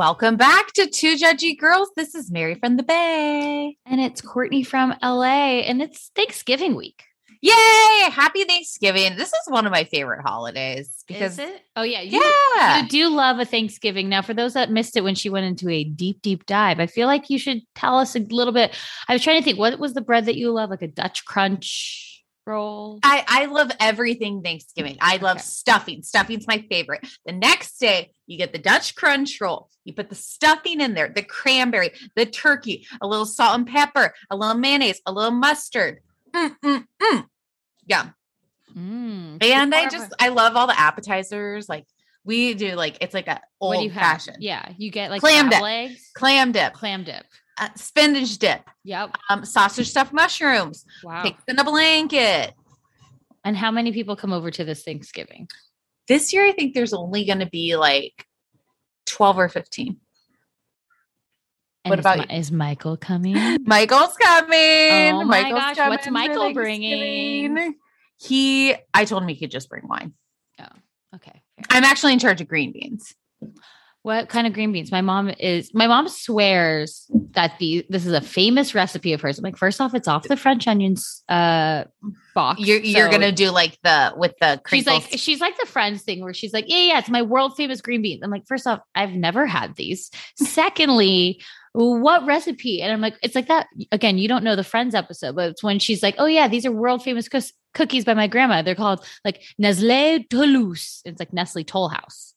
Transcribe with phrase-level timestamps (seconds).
[0.00, 1.90] Welcome back to Two Judgy Girls.
[1.94, 3.76] This is Mary from the Bay.
[3.84, 7.04] And it's Courtney from LA, and it's Thanksgiving week.
[7.42, 8.08] Yay!
[8.10, 9.18] Happy Thanksgiving.
[9.18, 11.62] This is one of my favorite holidays because Is it?
[11.76, 12.18] Oh yeah, you,
[12.56, 12.80] Yeah.
[12.80, 14.08] You do love a Thanksgiving.
[14.08, 16.86] Now, for those that missed it when she went into a deep, deep dive, I
[16.86, 18.74] feel like you should tell us a little bit.
[19.06, 20.70] I was trying to think, what was the bread that you love?
[20.70, 22.09] Like a Dutch crunch
[22.46, 22.98] roll?
[23.02, 24.96] I, I love everything Thanksgiving.
[25.00, 25.44] I love Okay.
[25.44, 26.02] stuffing.
[26.02, 27.06] Stuffing's my favorite.
[27.26, 29.68] The next day, you get the Dutch crunch roll.
[29.84, 34.14] You put the stuffing in there, the cranberry, the turkey, a little salt and pepper,
[34.30, 35.98] a little mayonnaise, a little mustard.
[36.32, 37.26] Mm, mm, mm.
[37.86, 38.10] Yeah.
[38.76, 41.68] Mm, And I just, I love all the appetizers.
[41.68, 41.86] Like
[42.24, 45.48] we do, like it's like a what do old fashioned Yeah, you get like Clam
[45.48, 45.60] dip.
[45.60, 47.24] legs, clam dip, clam dip.
[47.60, 49.16] Uh, spinach dip, Yep.
[49.28, 51.22] um, sausage stuffed mushrooms, Wow.
[51.22, 52.54] pigs in a blanket.
[53.44, 55.48] And how many people come over to this Thanksgiving?
[56.08, 58.26] This year, I think there's only going to be like
[59.06, 59.96] 12 or 15.
[61.84, 63.34] And What is about Mi- is Michael coming?
[63.66, 65.14] Michael's coming.
[65.14, 67.74] Oh my Michael's gosh, what's coming for Michael bringing?
[68.18, 70.12] He, I told him he could just bring wine.
[70.60, 70.66] Oh,
[71.16, 71.30] okay.
[71.56, 71.64] fair.
[71.70, 73.14] I'm actually in charge of green beans.
[74.02, 74.90] What kind of green beans?
[74.90, 79.38] My mom is my mom swears that the this is a famous recipe of hers.
[79.38, 81.84] I'm like, first off, it's off the French onions uh
[82.34, 82.60] box.
[82.60, 86.02] You're, you're so to do like the, with the She's like, she's like the friends
[86.02, 88.22] thing where she's like, yeah, yeah, it's my world famous green beans.
[88.22, 90.10] I'm like, first off, I've never had these.
[90.36, 92.82] Secondly, what recipe?
[92.82, 94.18] And I'm like, it's like that again.
[94.18, 96.72] You don't know the Friends episode, but it's when she's like, oh yeah, these are
[96.72, 97.28] world famous
[97.74, 98.62] cookies by my grandma.
[98.62, 101.02] They're called like Nestle Toulouse.
[101.04, 102.29] It's like Nestle Toll House.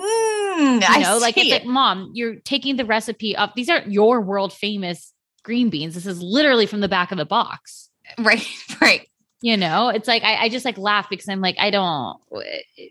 [0.00, 1.66] Mm, You I know, like it's see like, it.
[1.68, 5.12] mom, you're taking the recipe of these aren't your world famous
[5.42, 5.94] green beans.
[5.94, 7.90] This is literally from the back of the box.
[8.18, 8.46] right,
[8.80, 9.08] right.
[9.42, 12.16] You know, it's like I, I just like laugh because I'm like, I don't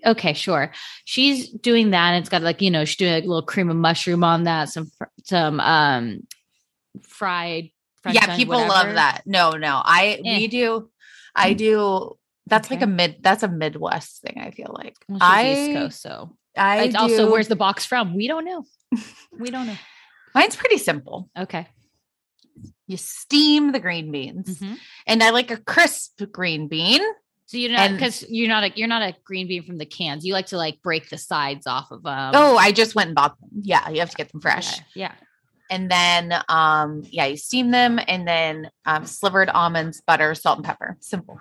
[0.05, 0.71] okay, sure.
[1.03, 3.69] She's doing that, and it's got like, you know, she's doing like a little cream
[3.71, 4.91] of mushroom on that, some
[5.23, 6.27] some um
[7.01, 7.69] fried
[8.03, 9.21] French yeah, people love that.
[9.25, 10.37] No, no, I Eh.
[10.39, 10.89] we do.
[11.35, 12.17] I do.
[12.45, 13.17] That's like a mid.
[13.21, 14.37] That's a Midwest thing.
[14.39, 18.15] I feel like Well, I East Coast, so I it's also where's the box from?
[18.15, 18.65] We don't know.
[19.39, 19.77] We don't know.
[20.35, 21.29] mine's pretty simple.
[21.37, 21.67] Okay.
[22.87, 24.77] You steam the green beans, Mhm.
[25.07, 27.01] and I like a crisp green bean.
[27.45, 30.25] So you're not because you're not a you're not a green bean from the cans.
[30.25, 32.31] You like to like break the sides off of them.
[32.35, 33.49] oh, I just went and bought them.
[33.61, 34.73] Yeah, you have to get them fresh.
[34.73, 35.13] Okay, Yeah.
[35.71, 40.65] And then, um, yeah, you steam them, and then um, slivered almonds, butter, salt, and
[40.65, 40.97] pepper.
[40.99, 41.39] Simple,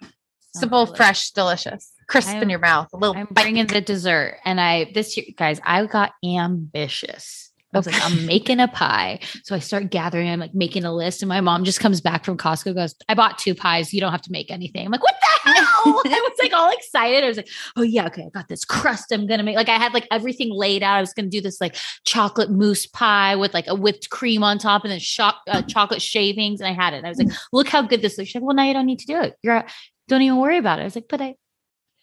[0.00, 0.12] Sounds
[0.54, 0.96] simple, delicious.
[0.96, 2.88] fresh, delicious, crisp in I'm- your mouth.
[2.92, 3.16] A little.
[3.16, 3.42] I'm bite.
[3.42, 7.44] bringing the dessert, and I this year, guys, I got ambitious.
[7.74, 9.20] I was like, I'm making a pie.
[9.44, 11.20] So I start gathering, I'm like making a list.
[11.20, 13.92] And my mom just comes back from Costco, goes, I bought two pies.
[13.92, 14.86] You don't have to make anything.
[14.86, 16.00] I'm like, what the hell?
[16.06, 17.24] I was like all excited.
[17.24, 19.12] I was like, oh yeah, okay, I got this crust.
[19.12, 20.96] I'm gonna make like I had like everything laid out.
[20.96, 21.76] I was gonna do this like
[22.06, 26.00] chocolate mousse pie with like a whipped cream on top and then cho- uh, chocolate
[26.00, 26.60] shavings.
[26.62, 26.98] And I had it.
[26.98, 28.28] And I was like, look how good this looks.
[28.30, 29.34] She's like, well, now you don't need to do it.
[29.42, 29.62] You're
[30.08, 30.82] don't even worry about it.
[30.82, 31.34] I was like, but I,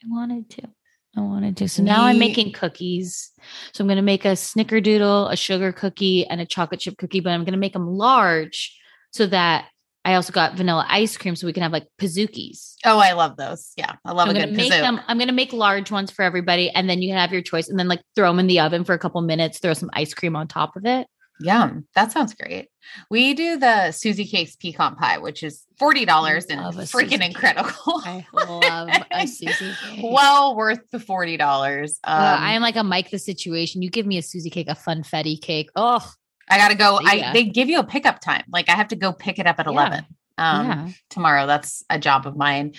[0.05, 0.63] I wanted to.
[1.17, 1.69] I wanted to.
[1.69, 3.31] So now I'm making cookies.
[3.73, 7.21] So I'm going to make a snickerdoodle, a sugar cookie, and a chocolate chip cookie,
[7.21, 8.77] but I'm going to make them large
[9.11, 9.69] so that
[10.03, 12.75] I also got vanilla ice cream so we can have like pizookies.
[12.85, 13.71] Oh, I love those.
[13.77, 14.99] Yeah, I love I'm a going good to make them.
[15.07, 17.69] I'm going to make large ones for everybody, and then you can have your choice,
[17.69, 19.59] and then like throw them in the oven for a couple minutes.
[19.59, 21.07] Throw some ice cream on top of it.
[21.41, 21.85] Yum.
[21.95, 22.69] That sounds great.
[23.09, 27.71] We do the Susie Cakes pecan pie, which is $40 and freaking incredible.
[28.05, 29.99] I love a Susie cake.
[30.03, 31.41] well worth the $40.
[31.41, 33.81] Um, Uh, I am like a Mike the situation.
[33.81, 35.69] You give me a Susie cake, a funfetti cake.
[35.75, 35.99] Oh,
[36.49, 36.99] I gotta go.
[37.03, 38.43] I they give you a pickup time.
[38.47, 39.71] Like I have to go pick it up at Yeah.
[39.71, 40.05] 11
[40.37, 40.89] um yeah.
[41.09, 41.47] tomorrow.
[41.47, 42.73] That's a job of mine.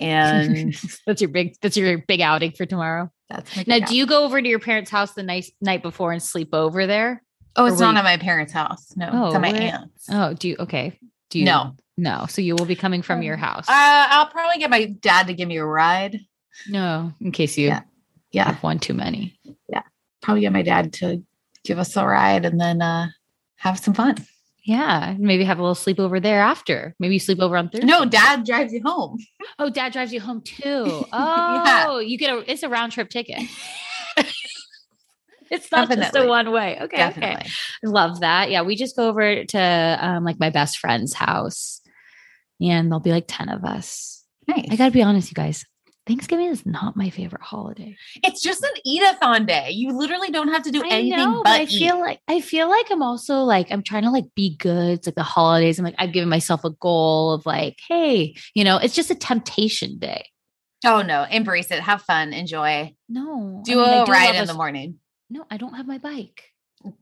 [0.00, 0.74] And
[1.06, 1.54] that's your big.
[1.62, 3.10] That's your big outing for tomorrow.
[3.30, 6.22] that's Now, do you go over to your parents' house the night night before and
[6.22, 7.22] sleep over there?
[7.56, 8.96] Oh, it's not you- at my parents' house.
[8.96, 10.06] No, Oh, it's at my where- aunt's.
[10.10, 10.56] Oh, do you?
[10.58, 10.98] Okay.
[11.30, 11.44] Do you?
[11.44, 11.74] No.
[11.96, 12.26] No.
[12.28, 13.68] So you will be coming from your house.
[13.68, 13.72] Uh,
[14.10, 16.20] I'll probably get my dad to give me a ride.
[16.68, 17.80] no, in case you Yeah.
[18.32, 19.38] Yeah, have one too many.
[19.68, 19.82] Yeah.
[20.22, 21.22] Probably get my dad to
[21.64, 23.08] give us a ride and then uh
[23.56, 24.16] have some fun.
[24.64, 25.14] Yeah.
[25.18, 26.94] Maybe have a little sleepover there after.
[26.98, 27.86] Maybe you sleep over on Thursday.
[27.86, 29.18] No, dad drives you home.
[29.58, 31.04] Oh, dad drives you home too.
[31.12, 31.84] Yeah.
[31.88, 32.50] Oh, you get a.
[32.50, 33.42] It's a round trip ticket.
[35.50, 36.78] It's not just a one way.
[36.82, 37.06] Okay.
[37.08, 37.46] Okay.
[37.82, 38.50] Love that.
[38.50, 41.80] Yeah, we just go over to um, like my best friend's house,
[42.60, 44.24] and there'll be like ten of us.
[44.46, 44.66] Nice.
[44.70, 45.64] I got to be honest, you guys.
[46.06, 47.96] Thanksgiving is not my favorite holiday.
[48.22, 49.70] it's just an eat-a-thon day.
[49.70, 51.78] You literally don't have to do I anything know, but but I eat.
[51.78, 54.98] feel like I feel like I'm also like I'm trying to like be good.
[54.98, 55.78] It's like the holidays.
[55.78, 59.14] I'm like I've given myself a goal of like, hey, you know, it's just a
[59.14, 60.26] temptation day.
[60.84, 61.80] oh no, embrace it.
[61.80, 62.34] Have fun.
[62.34, 62.94] Enjoy.
[63.08, 64.98] No, I Do mean, I a do ride in a the morning.
[65.34, 66.44] No, I don't have my bike.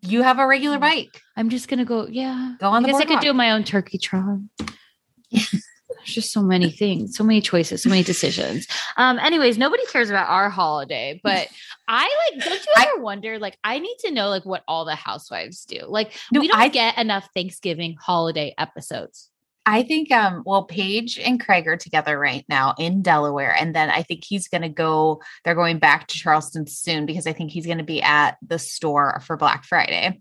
[0.00, 0.81] You have a regular Mm.
[0.81, 1.20] bike.
[1.37, 2.06] I'm just gonna go.
[2.06, 4.38] Yeah, Go on I guess I could do my own turkey trot.
[5.31, 5.62] There's
[6.06, 8.67] just so many things, so many choices, so many decisions.
[8.96, 11.46] Um, anyways, nobody cares about our holiday, but
[11.88, 14.85] I like, don't you I- ever wonder, like, I need to know like what all
[14.87, 15.81] the housewives do.
[15.87, 19.28] Like, No, we don't I- get enough Thanksgiving holiday episodes.
[19.64, 23.91] I think um well Paige and Craig are together right now in Delaware and then
[23.91, 27.50] I think he's going to go they're going back to Charleston soon because I think
[27.53, 30.20] he's going to be at the store for Black Friday.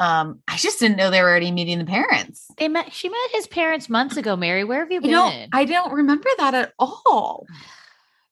[0.00, 2.46] Um I just didn't know they were already meeting the parents.
[2.58, 4.64] They met, she met his parents months ago, Mary.
[4.64, 5.10] Where have you You been?
[5.12, 7.46] know, I don't remember that at all.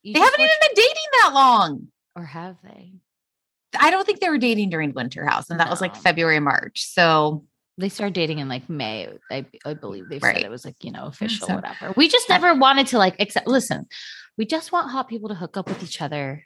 [0.02, 1.88] You They haven't even been dating that long.
[2.14, 2.92] or have they?
[3.80, 6.84] I don't think they were dating during Winter House and that was like February March.
[6.84, 9.08] So They started dating in like May.
[9.30, 10.36] I, I believe they Right.
[10.36, 11.92] said it was like, you know, mm, official, so- whatever.
[11.96, 13.86] We just never wanted to like accept listen,
[14.38, 16.44] we just want hot people to hook up with each other.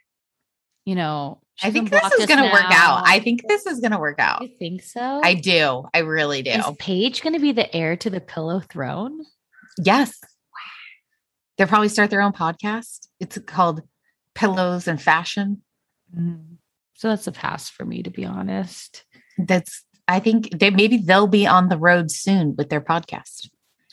[0.85, 3.03] You know, I think this is going to work out.
[3.05, 4.41] I think this is going to work out.
[4.41, 5.21] you think so?
[5.23, 5.83] I do.
[5.93, 6.49] I really do.
[6.51, 9.19] Is Paige going to be the heir to the pillow throne?
[9.77, 10.17] Yes.
[10.23, 10.59] Wow.
[11.57, 13.07] They'll probably start their own podcast.
[13.19, 13.83] It's called
[14.33, 15.61] Pillows and Fashion.
[16.17, 16.55] Mm.
[16.95, 19.03] So that's a pass for me, to be honest.
[19.37, 23.49] That's I think they maybe they'll be on the road soon with their podcast.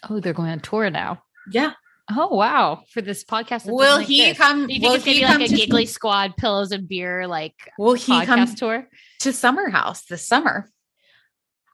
[0.09, 1.23] Oh, they're going on tour now.
[1.53, 1.73] Yeah.
[2.11, 2.85] Oh wow!
[2.91, 4.41] For this podcast, Will doesn't he exist.
[4.41, 4.67] come?
[4.67, 6.89] Do you think Will it's gonna be come like a to, giggly squad, pillows and
[6.89, 8.89] beer, like Will he podcast come tour?
[9.21, 10.71] to Summer House this summer?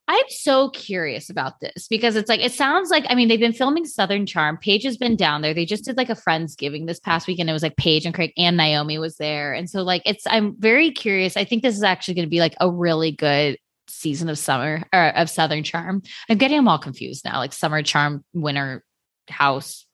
[0.08, 3.52] I'm so curious about this because it's like it sounds like I mean they've been
[3.52, 4.56] filming Southern Charm.
[4.58, 5.54] Paige has been down there.
[5.54, 7.48] They just did like a friendsgiving this past weekend.
[7.48, 10.56] It was like Paige and Craig and Naomi was there, and so like it's I'm
[10.58, 11.36] very curious.
[11.36, 13.58] I think this is actually going to be like a really good
[13.92, 16.02] season of summer or of Southern Charm.
[16.28, 18.82] I'm getting them all confused now, like Summer Charm, Winter
[19.28, 19.86] House.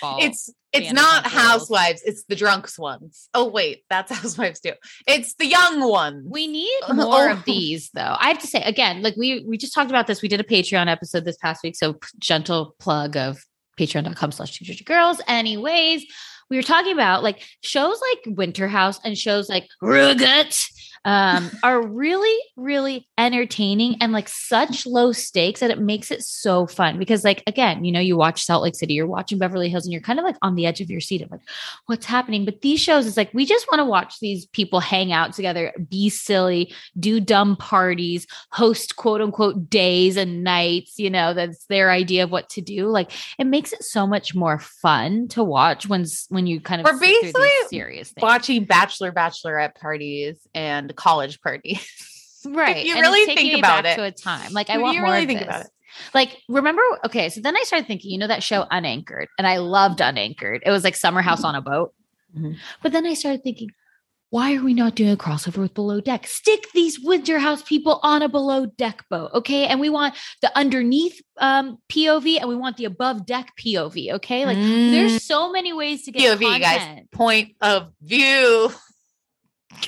[0.00, 0.18] Fall.
[0.22, 3.28] It's it's not housewives, it's the drunks ones.
[3.32, 4.72] Oh wait, that's housewives too.
[5.06, 6.26] It's the young ones.
[6.28, 6.94] We need Oh.
[6.94, 8.16] more of these, though.
[8.18, 10.22] I have to say again, like we we just talked about this.
[10.22, 13.38] We did a Patreon episode this past week, so gentle plug of
[13.78, 15.20] patreon.com slash two girls.
[15.28, 16.04] Anyways,
[16.50, 20.58] we were talking about like shows like Winter House and shows like Rugut
[21.06, 26.66] um, are really, really entertaining and like such low stakes that it makes it so
[26.66, 26.98] fun.
[26.98, 29.92] Because, like, again, you know, you watch Salt Lake City, you're watching Beverly Hills, and
[29.92, 31.42] you're kind of like on the edge of your seat of like,
[31.86, 32.44] what's happening?
[32.44, 35.72] But these shows is like, we just want to watch these people hang out together,
[35.88, 40.98] be silly, do dumb parties, host quote unquote days and nights.
[40.98, 42.88] You know, that's their idea of what to do.
[42.88, 46.86] Like, it makes it so much more fun to watch when when you kind of
[46.86, 48.22] We're sit through these basically serious things.
[48.22, 51.78] watching bachelor bachelorette parties and college party.
[52.46, 52.84] right.
[52.84, 53.96] you and really think about it.
[53.96, 54.52] to a time.
[54.52, 55.48] Like I want you more really of think this.
[55.48, 55.70] about it.
[56.14, 56.82] Like remember?
[57.06, 58.10] Okay, so then I started thinking.
[58.10, 60.62] You know that show Unanchored, and I loved Unanchored.
[60.66, 61.94] It was like Summer House on a boat.
[62.36, 62.56] Mhm.
[62.82, 63.70] But then I started thinking,
[64.28, 66.26] why are we not doing a crossover with Below Deck?
[66.26, 69.66] Stick these Winter House people on a Below Deck boat, okay?
[69.68, 74.44] And we want the underneath um, POV, and we want the above deck POV, okay?
[74.44, 74.90] Like Mm.
[74.90, 77.06] there's so many ways to get POV, guys.
[77.12, 78.70] point of view.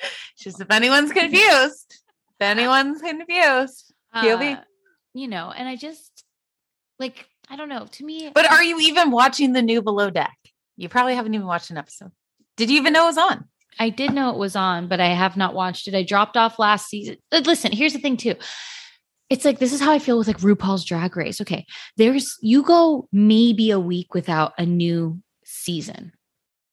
[0.38, 2.02] Just if anyone's confused,
[2.38, 3.92] if anyone's confused.
[4.14, 4.56] POV.
[4.56, 4.60] Uh,
[5.14, 6.24] you know, and I just
[6.98, 7.86] like I don't know.
[7.86, 10.36] To me, But are you even watching the new Below Deck?
[10.76, 12.12] You probably haven't even watched an episode.
[12.56, 13.44] Did you even know it was on?
[13.78, 15.94] I did know it was on, but I have not watched it.
[15.94, 17.16] I dropped off last season.
[17.30, 18.34] Uh, Listen, here's the thing too.
[19.28, 21.40] It's like this is how I feel with like RuPaul's Drag Race.
[21.40, 26.12] Okay, there's you go maybe a week without a new season,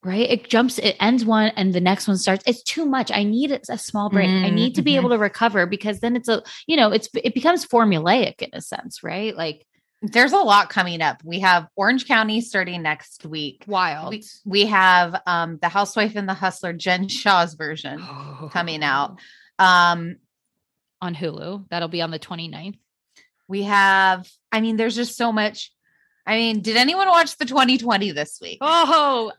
[0.04, 0.30] right?
[0.30, 2.44] It jumps, it ends one, and the next one starts.
[2.46, 3.12] It's too much.
[3.12, 4.28] I need a, small break.
[4.30, 4.98] I need to be Mhm.
[4.98, 8.62] able to recover because then it's a you know it's it becomes formulaic in a
[8.62, 9.36] sense, right?
[9.36, 9.66] Like
[10.02, 11.22] There's a lot coming up.
[11.24, 13.64] We have Orange County starting next week.
[13.68, 18.04] wild We, we have um, the Housewife and the Hustler, Jen Shah's version
[18.52, 19.20] coming out.
[19.60, 20.18] Um,
[21.02, 21.70] on Hulu.
[21.70, 22.78] That'll be on the 29th.
[23.48, 25.72] we have, I mean, there's just so much.
[26.26, 28.58] I mean, did anyone watch the 2020 this week?
[28.62, 29.32] Oh,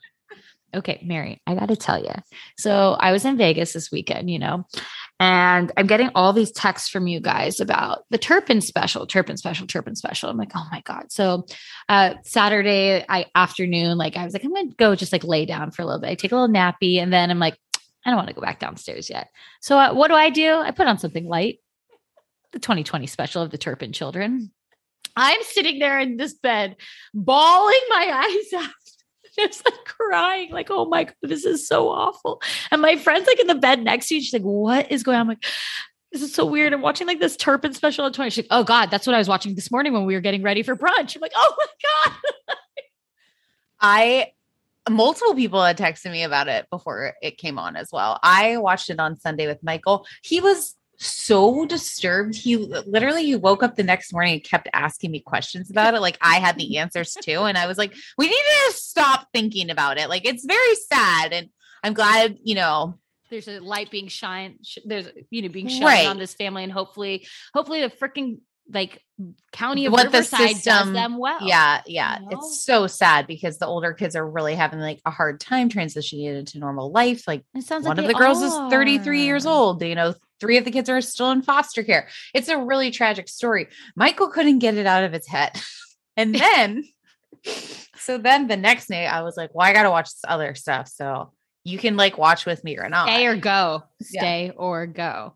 [0.74, 2.12] okay, Mary, I got to tell you.
[2.58, 4.66] So I was in Vegas this weekend, you know,
[5.20, 9.66] and I'm getting all these texts from you guys about the Turpin special, Turpin special,
[9.66, 10.30] Turpin special.
[10.30, 11.10] I'm like, oh my God.
[11.10, 11.46] So
[11.88, 15.70] uh Saturday I afternoon, like I was like, I'm gonna go just like lay down
[15.70, 16.10] for a little bit.
[16.10, 17.58] I take a little nappy, and then I'm like,
[18.04, 19.28] I don't want to go back downstairs yet.
[19.60, 20.56] So uh, what do I do?
[20.56, 21.60] I put on something light,
[22.52, 24.50] the 2020 special of the Turpin children.
[25.16, 26.76] I'm sitting there in this bed,
[27.12, 28.70] bawling my eyes out.
[29.38, 32.40] Just like crying, like, oh my God, this is so awful.
[32.70, 34.20] And my friend's like in the bed next to you.
[34.20, 35.22] She's like, what is going on?
[35.22, 35.44] I'm like,
[36.12, 36.72] this is so weird.
[36.72, 38.30] I'm watching like this Turpin special at 20.
[38.30, 40.42] She's like, oh God, that's what I was watching this morning when we were getting
[40.42, 41.16] ready for brunch.
[41.16, 42.16] I'm like, oh my God.
[43.80, 44.32] I
[44.88, 48.20] multiple people had texted me about it before it came on as well.
[48.22, 50.06] I watched it on Sunday with Michael.
[50.22, 52.34] He was so disturbed.
[52.34, 56.00] He literally he woke up the next morning and kept asking me questions about it.
[56.00, 57.40] Like I had the answers too.
[57.42, 58.32] And I was like, we need
[58.68, 60.08] to stop thinking about it.
[60.08, 61.32] Like it's very sad.
[61.32, 61.48] And
[61.82, 62.98] I'm glad, you know,
[63.30, 64.58] There's a light being shine.
[64.62, 66.06] sh- There's, you know, being shined Right.
[66.06, 66.62] on this family.
[66.64, 68.38] And hopefully, hopefully the freaking
[68.72, 69.02] like
[69.52, 71.40] county of What the Riverside does them well.
[71.42, 72.18] yeah, yeah.
[72.22, 72.28] know?
[72.30, 76.38] It's so sad because the older kids are really having like a hard time transitioning
[76.38, 77.28] into normal life.
[77.28, 80.56] Like It sounds one like of the girls is 33 years old you know three
[80.58, 84.58] of the kids are still in foster care it's a really tragic story michael couldn't
[84.58, 85.52] get it out of his head
[86.16, 86.84] and then
[87.96, 90.88] so then the next night i was like well i gotta watch this other stuff
[90.88, 91.32] so
[91.64, 93.82] you can like watch with me or not Stay or go.
[94.10, 94.20] Yeah.
[94.20, 95.34] Stay or go.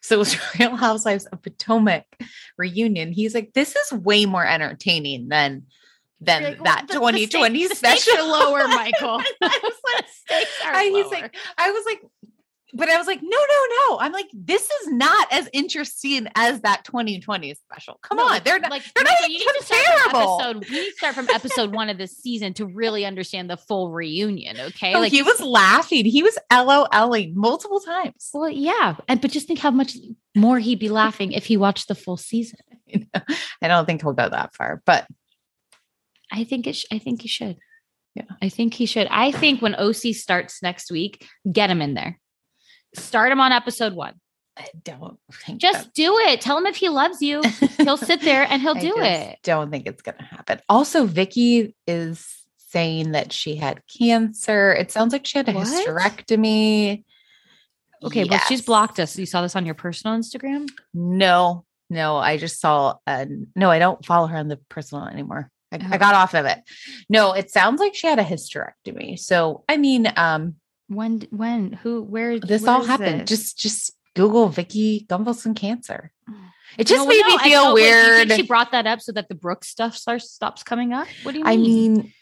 [0.00, 2.04] so it was real housewives of potomac
[2.56, 5.64] reunion he's like this is way more entertaining than
[6.20, 9.20] than like, that "Well, the- the 2020 stakes- the stakes special are lower, Michael.
[9.42, 9.72] I was
[10.30, 11.10] like, I, he's lower.
[11.10, 12.00] like, I was like,
[12.76, 13.98] but I was like, no, no, no.
[13.98, 17.98] I'm like, this is not as interesting as that 2020 special.
[18.02, 18.70] Come No, on, they're not.
[18.70, 20.40] like they're not you even need to start from comparable.
[20.40, 20.68] episode.
[20.70, 23.90] We need to start from episode one of this season to really understand the full
[23.90, 24.58] reunion.
[24.60, 26.04] Okay, oh, No, he was laughing.
[26.04, 28.30] He was LOLing multiple times.
[28.34, 29.96] well, yeah, and but just think how much
[30.36, 32.58] more he'd be laughing if he watched the full season.
[33.14, 35.06] I don't think he'll go that far, but
[36.32, 36.76] I think it.
[36.76, 37.56] Sh- I think he should.
[38.14, 38.24] Yeah.
[38.40, 39.06] I think he should.
[39.10, 42.18] I think when OC starts next week, get him in there.
[42.96, 44.14] Start him on episode one.
[44.58, 46.40] I don't think Just do it.
[46.40, 47.42] Tell him if he loves you,
[47.76, 49.38] he'll sit there and he'll I do it.
[49.42, 50.60] Don't think it's gonna happen.
[50.68, 52.26] Also, Vicki is
[52.68, 54.72] saying that she had cancer.
[54.72, 55.66] It sounds like she had a What?
[55.66, 57.04] hysterectomy.
[58.02, 59.18] Okay, well, she's blocked us.
[59.18, 60.68] You saw this on your personal Instagram.
[60.94, 62.96] No, no, I just saw.
[63.06, 65.50] Uh, no, I don't follow her on the personal anymore.
[65.72, 65.98] I, I Oh.
[65.98, 66.58] got off of it.
[67.08, 69.18] No, it sounds like she had a hysterectomy.
[69.18, 70.56] So, I mean, um,
[70.88, 71.26] When?
[71.30, 71.72] When?
[71.72, 72.02] Who?
[72.02, 72.38] Where?
[72.38, 73.22] this where all happened.
[73.22, 73.28] this?
[73.28, 76.12] Just, just Google Vicki Gunvalson cancer.
[76.78, 78.28] It just well, made no, me feel wait, weird.
[78.28, 81.06] think she brought that up so that the Brooks stuff starts stops coming up.
[81.22, 81.52] What do you mean?
[81.52, 82.12] I mean,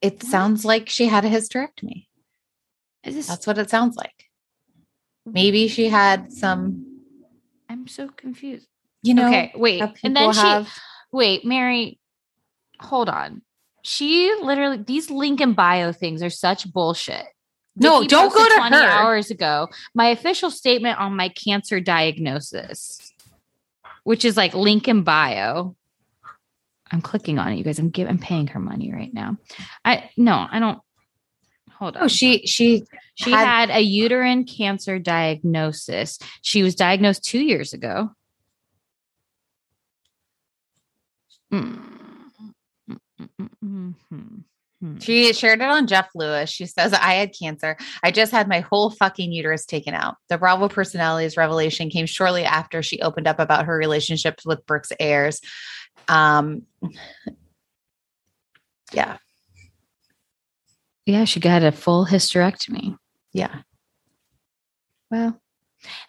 [0.00, 0.24] it What?
[0.24, 2.06] sounds like she had a hysterectomy.
[3.04, 3.26] is this?
[3.26, 4.30] That's what it sounds like.
[5.24, 7.00] Maybe she had some,
[7.68, 8.66] I'm so confused.
[9.02, 10.70] you know, okay, wait, and then people she
[11.12, 11.98] wait, Mary,
[12.80, 13.42] hold on.
[13.82, 17.26] She literally these link and bio things are such bullshit.
[17.76, 18.82] No, don't go to 20 her.
[18.82, 19.68] hours ago.
[19.94, 23.12] My official statement on my cancer diagnosis,
[24.04, 25.74] which is like link in bio.
[26.90, 27.78] I'm clicking on it, you guys.
[27.78, 29.38] I'm giving, I'm paying her money right now.
[29.84, 30.78] I no, I don't.
[31.70, 32.04] hold oh, on.
[32.04, 36.18] Oh, she she she had- had a uterine cancer diagnosis.
[36.42, 38.10] She was diagnosed two years ago.
[41.50, 41.80] Mm.
[42.90, 44.44] Mm, mm, mm, mm
[44.82, 45.02] mm, mm, mm, mm, mm.
[45.02, 46.50] She shared it on Jeff Lewis.
[46.50, 47.76] She says, I had cancer.
[48.02, 50.16] I just had my whole fucking uterus taken out.
[50.28, 54.92] The Bravo personality's revelation came shortly after she opened up about her relationships with Brooks
[55.00, 55.40] Ayers.
[56.08, 56.62] Um,
[58.92, 59.16] yeah,
[61.06, 62.96] Yeah, she got a full hysterectomy.
[63.32, 63.62] yeah.
[65.10, 65.38] Well,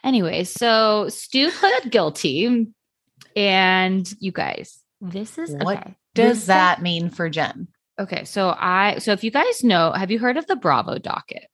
[0.04, 2.68] anyway, so Stu pled guilty.
[3.36, 5.96] And you guys, this is What okay.
[6.16, 7.68] Does This- that mean for Jen?
[8.00, 11.48] Okay, so I so if you guys know, have you heard of the Bravo docket?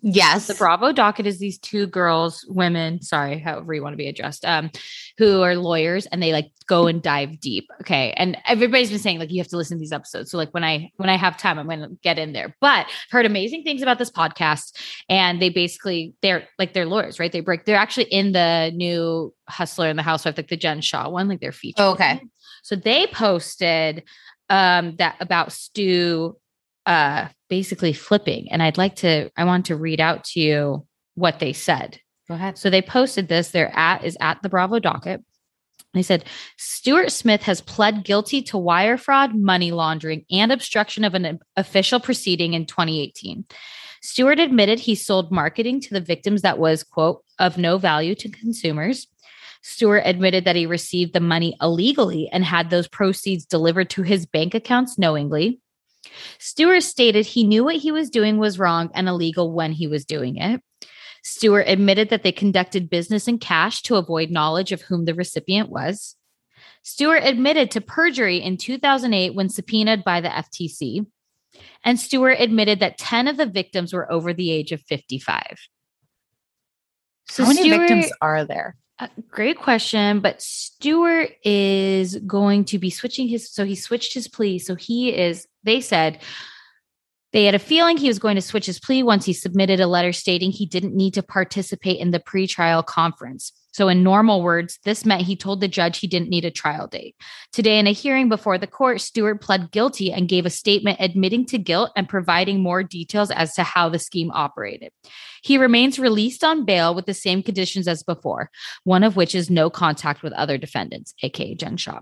[0.00, 0.46] Yes.
[0.46, 4.44] The Bravo docket is these two girls, women, sorry, however you want to be addressed,
[4.44, 4.70] um,
[5.18, 7.68] who are lawyers and they like go and dive deep.
[7.80, 8.12] Okay.
[8.16, 10.30] And everybody's been saying like you have to listen to these episodes.
[10.30, 12.54] So like when I when I have time, I'm gonna get in there.
[12.60, 14.80] But I've heard amazing things about this podcast.
[15.08, 17.32] And they basically they're like they're lawyers, right?
[17.32, 21.08] They break they're actually in the new Hustler and the Housewife, like the Jen Shah
[21.08, 21.84] one, like they're featured.
[21.84, 22.20] Okay.
[22.62, 24.04] So they posted
[24.52, 26.36] um that about Stu
[26.86, 28.52] uh basically flipping.
[28.52, 31.98] And I'd like to I want to read out to you what they said.
[32.28, 32.56] Go ahead.
[32.56, 33.50] So they posted this.
[33.50, 35.24] Their at is at the Bravo docket.
[35.94, 36.24] They said
[36.56, 42.00] Stuart Smith has pled guilty to wire fraud, money laundering, and obstruction of an official
[42.00, 43.44] proceeding in 2018.
[44.02, 48.28] Stuart admitted he sold marketing to the victims that was, quote, of no value to
[48.28, 49.06] consumers.
[49.62, 54.26] Stuart admitted that he received the money illegally and had those proceeds delivered to his
[54.26, 55.60] bank accounts knowingly.
[56.38, 60.04] Stuart stated he knew what he was doing was wrong and illegal when he was
[60.04, 60.60] doing it.
[61.22, 65.68] Stuart admitted that they conducted business in cash to avoid knowledge of whom the recipient
[65.70, 66.16] was.
[66.82, 71.06] Stuart admitted to perjury in 2008 when subpoenaed by the FTC.
[71.84, 75.40] And Stuart admitted that 10 of the victims were over the age of 55.
[77.28, 78.76] So How many Stuart- victims are there?
[79.02, 83.50] Uh, great question, but Stuart is going to be switching his.
[83.50, 84.60] So he switched his plea.
[84.60, 85.48] So he is.
[85.64, 86.20] They said
[87.32, 89.86] they had a feeling he was going to switch his plea once he submitted a
[89.86, 93.52] letter stating he didn't need to participate in the pretrial conference.
[93.72, 96.86] So, in normal words, this meant he told the judge he didn't need a trial
[96.86, 97.16] date.
[97.52, 101.46] Today, in a hearing before the court, Stuart pled guilty and gave a statement admitting
[101.46, 104.92] to guilt and providing more details as to how the scheme operated.
[105.42, 108.50] He remains released on bail with the same conditions as before,
[108.84, 112.00] one of which is no contact with other defendants, aka Jen Shah.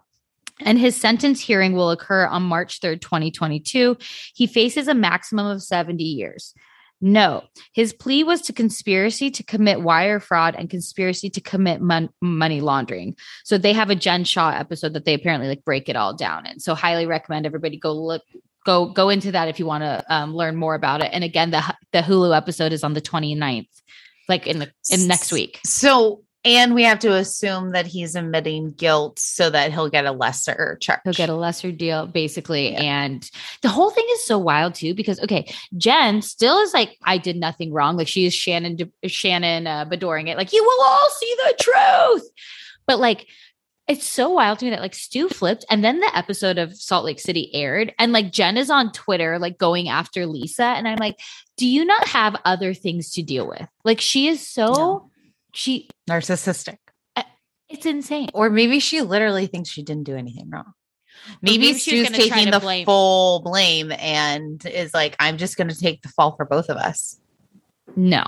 [0.60, 3.96] And his sentence hearing will occur on March 3rd, 2022.
[4.34, 6.54] He faces a maximum of 70 years.
[7.02, 12.10] No, his plea was to conspiracy to commit wire fraud and conspiracy to commit mon-
[12.20, 13.16] money laundering.
[13.42, 16.44] So they have a Jen Shah episode that they apparently like break it all down
[16.44, 16.60] in.
[16.60, 18.22] So highly recommend everybody go look
[18.66, 21.10] go go into that if you want to um, learn more about it.
[21.12, 23.68] And again, the the Hulu episode is on the 29th,
[24.28, 25.60] like in the in next week.
[25.64, 30.12] So, and we have to assume that he's admitting guilt so that he'll get a
[30.12, 31.00] lesser charge.
[31.04, 32.72] He'll get a lesser deal, basically.
[32.72, 32.80] Yeah.
[32.80, 33.30] And
[33.62, 37.36] the whole thing is so wild too, because okay, Jen still is like, I did
[37.36, 37.96] nothing wrong.
[37.96, 40.38] Like she is Shannon, Shannon uh, bedoring it.
[40.38, 42.30] Like you will all see the truth.
[42.86, 43.26] But like,
[43.86, 47.04] it's so wild to me that like Stu flipped, and then the episode of Salt
[47.04, 50.98] Lake City aired, and like Jen is on Twitter, like going after Lisa, and I'm
[50.98, 51.18] like,
[51.56, 53.66] do you not have other things to deal with?
[53.84, 55.09] Like she is so No.
[55.52, 56.78] She, narcissistic.
[57.16, 57.22] Eh,
[57.68, 58.28] it's insane.
[58.34, 60.72] Or maybe she literally thinks she didn't do anything wrong.
[61.42, 65.56] Maybe, maybe she was Stu's taking the blame- full blame and is like, I'm just
[65.56, 67.20] going to take the fall for both of us.
[67.96, 68.24] No,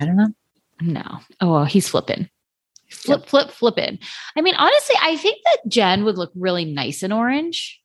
[0.00, 0.28] I don't know.
[0.80, 1.20] No.
[1.40, 2.28] Oh, well, he's flipping.
[2.90, 3.98] Flip, flip, flipping.
[4.36, 7.80] I mean, honestly, I think that Jen would look really nice in orange.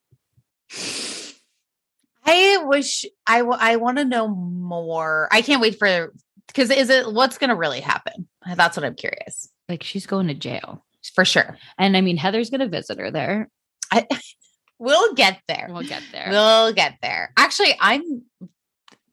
[2.26, 5.28] I wish I w- I want to know more.
[5.32, 6.14] I can't wait for
[6.48, 8.28] because is it what's going to really happen?
[8.56, 10.86] That's what I'm curious Like she's going to jail.
[11.14, 11.58] for sure.
[11.78, 13.50] And I mean, Heather's going to visit her there.
[13.92, 14.06] I,
[14.80, 15.68] we'll get there.
[15.70, 16.28] We'll get there.
[16.30, 17.32] We'll get there.
[17.38, 18.24] Actually, I'm.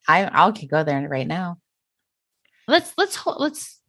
[0.09, 1.59] I I'll go there right now.
[2.68, 3.81] let's, let's, let's,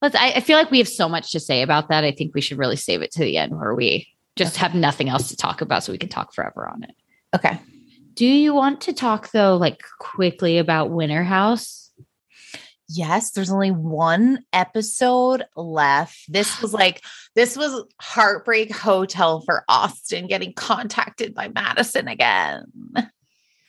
[0.00, 2.04] let's, I, I feel like we have so much to say about that.
[2.04, 5.08] I think we should really save it to the end where we just have nothing
[5.08, 6.94] else to talk about so we can talk forever on it.
[7.34, 7.58] Okay.
[8.14, 11.83] Do you want to talk though, like quickly about Winter House?
[12.88, 16.30] Yes, there's only one episode left.
[16.30, 17.02] This was like
[17.34, 22.64] this was heartbreak hotel for Austin getting contacted by Madison again.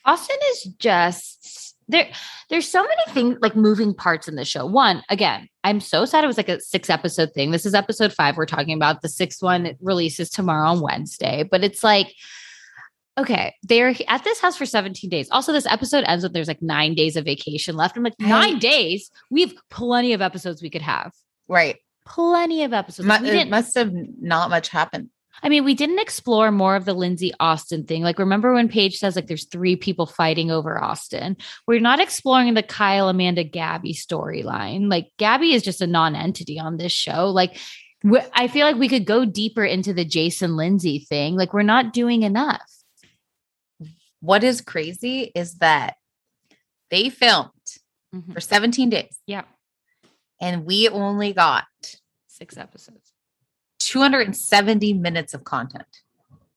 [0.04, 2.08] Austin is just there.
[2.50, 4.66] There's so many things like moving parts in the show.
[4.66, 7.50] One, again, I'm so sad it was like a six episode thing.
[7.50, 8.36] This is episode five.
[8.36, 12.14] We're talking about the sixth one it releases tomorrow on Wednesday, but it's like
[13.18, 15.28] okay, they're at this house for 17 days.
[15.30, 17.96] Also, this episode ends with there's like nine days of vacation left.
[17.96, 19.10] I'm like, I- nine days?
[19.30, 21.12] We have plenty of episodes we could have.
[21.48, 21.76] Right.
[22.04, 23.06] Plenty of episodes.
[23.06, 25.10] Mu- we it didn't, must have not much happened.
[25.42, 28.02] I mean, we didn't explore more of the Lindsay Austin thing.
[28.02, 31.36] Like, remember when Paige says like there's three people fighting over Austin?
[31.66, 34.90] We're not exploring the Kyle, Amanda, Gabby storyline.
[34.90, 37.26] Like, Gabby is just a non-entity on this show.
[37.30, 37.58] Like,
[38.32, 41.36] I feel like we could go deeper into the Jason Lindsay thing.
[41.36, 42.62] Like, we're not doing enough.
[44.26, 45.96] What is crazy is that
[46.90, 47.50] they filmed
[48.14, 48.32] Mhm.
[48.34, 49.44] for 17 days Yeah,
[50.40, 51.66] and we only got
[52.26, 53.12] six episodes.
[53.78, 56.02] 270 minutes of content.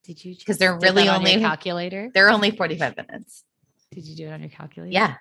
[0.04, 0.36] Did you?
[0.36, 2.10] 'Cause they're really on only- calculator.
[2.14, 3.44] They're only 45 minutes.
[3.92, 4.92] Did you do it on your calculator?
[4.92, 5.18] Yeah.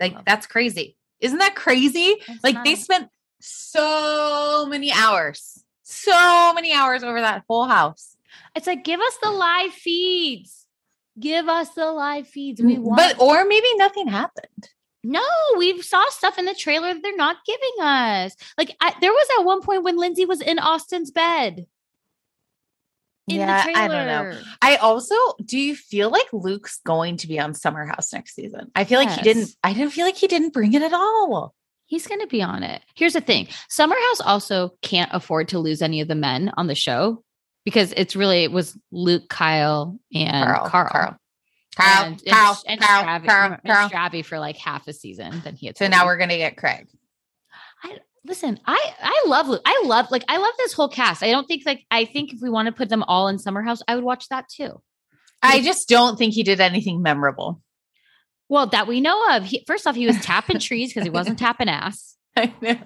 [0.00, 0.98] Like that's crazy.
[1.20, 2.16] Isn't that crazy?
[2.26, 8.16] That's Like they spent so many hours, so many hours over that whole house.
[8.54, 10.63] It's like give us the live feeds.
[11.18, 12.60] Give us the live feeds.
[12.60, 12.96] We mm, want.
[12.96, 14.68] but or maybe nothing happened.
[15.04, 15.22] no,
[15.56, 18.34] we saw stuff in the trailer that they're not giving us.
[18.58, 21.66] Like I, there was at one point when Lindsay was in Austin's bed.
[23.28, 24.38] In Yeah, I don't know.
[24.60, 28.70] I also do you feel like Luke's going to be on Summer House next season?
[28.74, 31.54] I feel like he didn't I didn't feel like he didn't bring it at all.
[31.86, 32.82] He's going to be on it.
[32.94, 36.66] Here's the thing Summer House also can't afford to lose any of the men on
[36.66, 37.23] the show
[37.64, 40.68] because it's really, it was Luke, Kyle, and Carl.
[40.68, 41.18] Carl, Carl.
[41.76, 43.88] Carl, and, Carl, and, Carl, Stravi, Carl, and Carl.
[43.88, 45.40] Stravi for like half a season.
[45.42, 46.86] Then he had So now we're gonna get Craig.
[47.82, 49.62] I listen, I I love Luke.
[49.64, 51.22] I love like I love this whole cast.
[51.22, 53.62] I don't think like I think if we want to put them all in Summer
[53.62, 54.80] House, I would watch that too.
[55.42, 57.60] I just don't think he did anything memorable.
[58.48, 59.44] Well, that we know of.
[59.44, 62.16] He, first off, he was tapping trees because he wasn't tapping ass.
[62.36, 62.78] I know.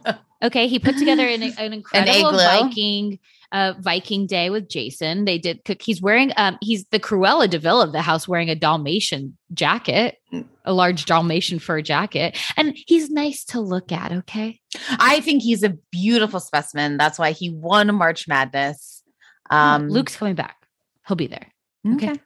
[0.42, 2.38] Okay, he put together an, an incredible igloo.
[2.38, 3.18] Viking
[3.52, 5.24] uh Viking day with Jason.
[5.24, 5.80] They did cook.
[5.82, 10.18] He's wearing um he's the Cruella de Vil of the house wearing a Dalmatian jacket,
[10.64, 14.12] a large Dalmatian fur jacket, and he's nice to look at.
[14.12, 14.61] Okay,
[14.98, 16.96] I think he's a beautiful specimen.
[16.96, 19.02] That's why he won March Madness.
[19.50, 20.56] Um Luke's coming back.
[21.06, 21.52] He'll be there.
[21.87, 22.11] okay.
[22.11, 22.20] okay.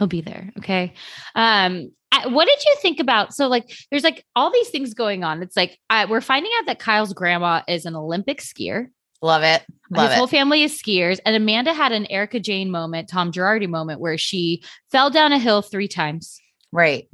[0.00, 0.50] He'll be there.
[0.56, 0.94] Okay.
[1.34, 1.92] Um,
[2.28, 3.34] what did you think about?
[3.34, 5.42] So, like, there's like all these things going on.
[5.42, 8.86] It's like I, we're finding out that Kyle's grandma is an Olympic skier.
[9.22, 9.64] Love it.
[9.90, 11.18] Love His whole family is skiers.
[11.26, 15.38] And Amanda had an Erika Jayne moment, Tom Girardi moment, where she fell down a
[15.38, 16.40] hill three times.
[16.72, 17.08] Right.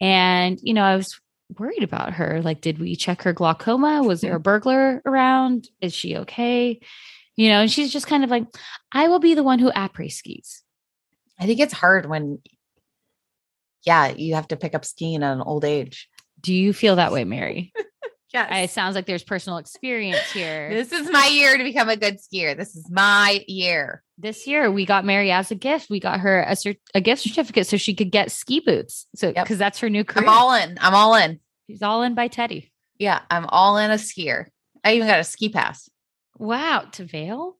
[0.00, 1.18] And, you know, I was
[1.58, 2.42] worried about her.
[2.42, 4.02] Like, did we check her glaucoma?
[4.02, 5.68] Was there a burglar around?
[5.80, 6.80] Is she okay?
[7.36, 8.44] You know, and she's just kind of like,
[8.92, 10.62] I will be the one who après skis.
[11.40, 12.40] I think it's hard when
[13.84, 16.08] yeah, you have to pick up skiing at an old age.
[16.40, 17.72] Do you feel that way, Mary?
[18.32, 18.70] Yes.
[18.70, 20.68] It sounds like there's personal experience here.
[20.70, 22.56] this is my year to become a good skier.
[22.56, 24.02] This is my year.
[24.18, 25.88] this year, we got Mary as a gift.
[25.88, 29.06] We got her a, cer- a gift certificate so she could get ski boots.
[29.14, 29.44] So, Yep.
[29.44, 30.28] because that's her new career.
[30.28, 30.76] I'm all in.
[30.80, 31.40] I'm all in.
[31.68, 32.70] She's all in by Teddi.
[32.98, 34.46] Yeah, I'm all in a skier.
[34.84, 35.88] I even got a ski pass
[36.38, 36.86] Wow.
[36.92, 37.58] To Vail?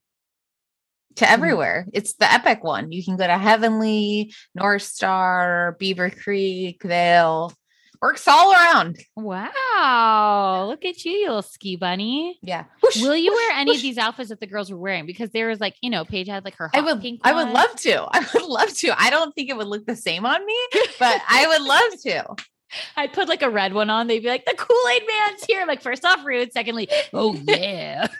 [1.19, 1.33] to hmm.
[1.33, 1.87] everywhere.
[1.93, 2.93] It's the epic one.
[2.93, 7.53] You can go to Heavenly, Northstar, Beaver Creek, Vail.
[8.01, 8.99] Works all around.
[9.17, 10.67] Wow.
[10.69, 12.39] Look at you, you little ski bunny.
[12.43, 12.65] Yeah.
[13.01, 15.05] Will you wear any of these outfits that the girls were wearing?
[15.05, 17.75] Because there was like, you know, Paige had like her I would I would love
[17.77, 18.03] to.
[18.13, 18.95] I would love to.
[19.01, 20.57] I don't think it would look the same on me,
[20.99, 22.45] but I would love to.
[22.97, 24.07] I'd put like a red one on.
[24.07, 25.65] They'd be like, the Kool-Aid man's here.
[25.67, 26.53] Like, first off, rude.
[26.53, 28.09] Secondly, oh yeah.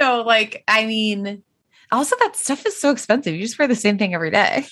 [0.00, 1.42] No, like I mean,
[1.92, 3.34] also that stuff is so expensive.
[3.34, 4.66] You just wear the same thing every day.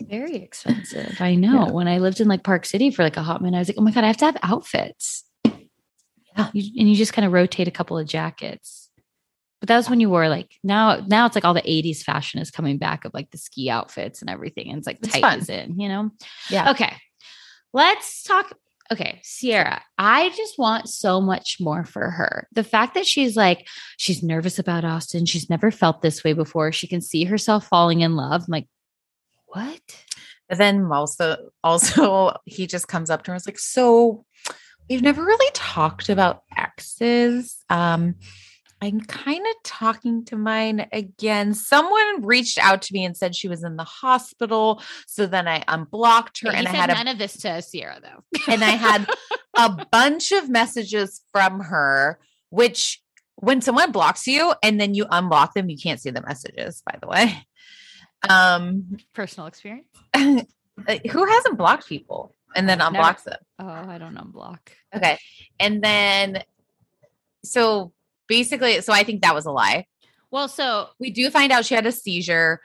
[0.00, 1.16] Very expensive.
[1.20, 1.66] I know.
[1.66, 1.72] Yeah.
[1.72, 3.78] When I lived in like Park City for like a hot minute, I was like,
[3.78, 5.24] oh my God, I have to have outfits.
[5.44, 6.50] Yeah.
[6.52, 8.90] You, and you just kind of rotate a couple of jackets.
[9.60, 12.40] But that was when you wore like now, now it's like all the 80s fashion
[12.40, 14.68] is coming back of like the ski outfits and everything.
[14.68, 16.10] And it's like It's tight as in, you know?
[16.50, 16.72] Yeah.
[16.72, 16.92] Okay.
[17.72, 18.52] Let's talk.
[18.92, 22.46] Okay, Ciara, I just want so much more for her.
[22.52, 25.24] The fact that she's like, she's nervous about Austin.
[25.24, 26.70] She's never felt this way before.
[26.70, 28.42] She can see herself falling in love.
[28.42, 28.68] I'm like,
[29.54, 30.04] what?
[30.48, 34.24] But then also, also he just comes up to her and is like, so
[34.88, 37.56] we've never really talked about exes.
[37.70, 38.16] Um,
[38.82, 41.54] I'm kind of talking to mine again.
[41.54, 44.82] Someone reached out to me and said she was in the hospital.
[45.06, 48.00] So then I unblocked her Yeah, and I had a none of this to Ciara
[48.02, 48.52] though.
[48.52, 49.08] and I had
[49.56, 52.18] a bunch of messages from her,
[52.50, 53.00] which
[53.36, 56.98] when someone blocks you and then you unblock them, you can't see the messages, by
[57.00, 57.46] the way.
[58.28, 59.86] Um, personal experience.
[60.14, 62.96] who hasn't blocked people and then Never.
[62.96, 63.38] unblocks them?
[63.58, 64.58] Oh, I don't unblock.
[64.94, 65.18] Okay.
[65.60, 66.42] And then,
[67.44, 67.92] so
[68.28, 69.86] basically, so I think that was a lie.
[70.30, 72.60] Well, so We do find out she had a seizure.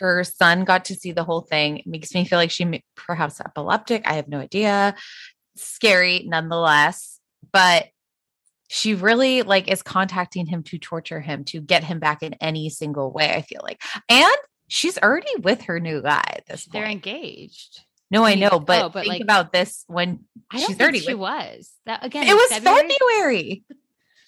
[0.00, 1.78] her son got to see the whole thing.
[1.78, 4.02] It makes me feel like she may, perhaps epileptic.
[4.06, 4.94] I have no idea.
[5.56, 7.20] Scary nonetheless,
[7.52, 7.86] but
[8.68, 12.70] she really like is contacting him to torture him to get him back in any
[12.70, 13.30] single way.
[13.34, 14.34] I feel like, and
[14.72, 16.24] she's already with her new guy.
[16.26, 17.06] At this They're point.
[17.06, 17.80] engaged.
[18.10, 20.80] No, I know, but, oh, but, think like, about this when I don't she's think
[20.82, 21.70] already she with- was.
[21.86, 22.88] That again, it was February.
[22.90, 23.64] February.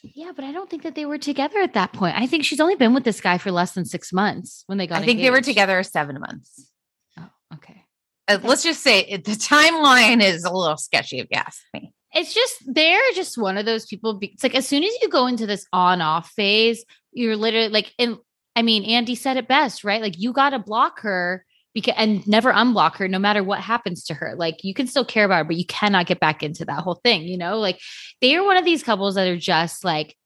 [0.02, 2.14] Yeah, but I don't think that they were together at that point.
[2.18, 4.86] I think she's only been with this guy for less than six months when they
[4.86, 6.70] got I think they were together seven months.
[7.18, 7.84] Oh, okay.
[8.28, 11.92] Uh, let's just say it, the timeline is a little sketchy if you ask me.
[12.12, 14.14] It's just they're just one of those people.
[14.14, 17.68] be- It's like as soon as you go into this on off phase, you're literally
[17.70, 18.18] like, and
[18.56, 20.00] I mean, Andy said it best, right?
[20.02, 24.04] Like you got to block her because and never unblock her, no matter what happens
[24.04, 24.34] to her.
[24.36, 27.00] Like you can still care about her, but you cannot get back into that whole
[27.02, 27.22] thing.
[27.24, 27.80] You know, like
[28.20, 30.16] they are one of these couples that are just like.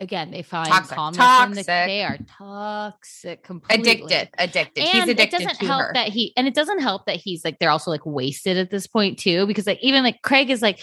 [0.00, 0.96] Again, they find Toxic.
[0.96, 1.66] calmness in the, Toxic.
[1.66, 4.82] they are toxic, completely Addicted, addicted.
[4.82, 5.90] He's and addicted it doesn't to help her.
[5.94, 8.88] that he and it doesn't help that he's like they're also like wasted at this
[8.88, 10.80] point too because like even like craig is like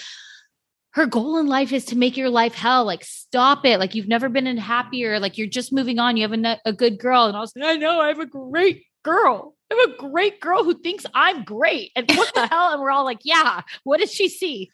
[0.91, 2.85] her goal in life is to make your life hell.
[2.85, 3.79] Like stop it.
[3.79, 5.19] Like you've never been in happier.
[5.19, 6.17] Like you're just moving on.
[6.17, 7.25] You have a, a good girl.
[7.25, 8.01] And i was like i know.
[8.01, 9.55] I have a great girl.
[9.71, 11.91] I have a great girl who thinks i'm great.
[11.95, 12.73] And what the hell?
[12.73, 13.61] And we're all like yeah.
[13.83, 14.71] What does she see?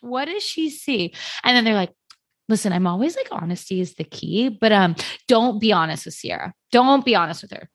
[0.00, 1.14] What does she see?
[1.44, 1.92] And then they're like
[2.48, 4.94] listen i'm always like honesty is the key but um
[5.26, 6.54] don't be honest with Ciara.
[6.70, 7.68] Don't be honest with her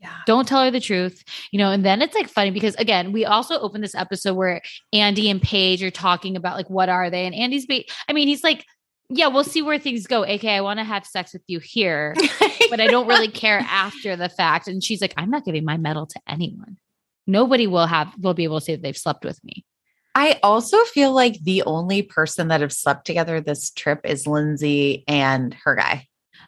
[0.00, 0.10] yeah.
[0.26, 3.24] don't tell her the truth you know and then it's like funny because again we
[3.24, 7.26] also open this episode where andy and paige are talking about like what are they?
[7.26, 8.64] And andy's ba- i mean he's like
[9.08, 12.14] yeah we'll see where things go ak i want to have sex with you here
[12.70, 14.68] but i don't really care after the fact.
[14.68, 16.78] And she's like i'm not giving my medal to anyone.
[17.26, 19.64] Nobody will have will be able to say that they've slept with me.
[20.14, 25.04] I also feel like the only person that have slept together this trip is Lindsay
[25.06, 26.06] and her guy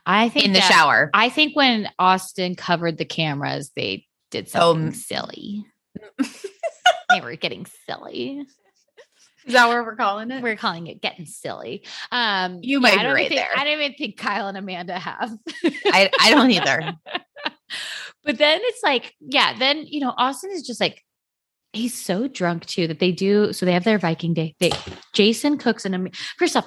[0.08, 1.10] i think in the that- shower.
[1.14, 5.64] i think when austin covered the cameras they did Oh, something m- silly
[7.10, 8.44] they were getting silly
[9.46, 10.42] Is that what we're calling it?
[10.42, 11.84] we're calling it getting silly.
[12.12, 13.48] Um, You might I be don't right think, there.
[13.56, 15.32] I don't even think Kyle and Amanda have.
[15.86, 16.92] I, I don't either.
[18.24, 21.02] but then it's like, yeah, then you know, Austin is just like
[21.72, 23.52] he's so drunk too that they do.
[23.52, 24.54] So they have their Viking day.
[24.58, 24.72] They
[25.12, 26.66] Jason cooks and first off,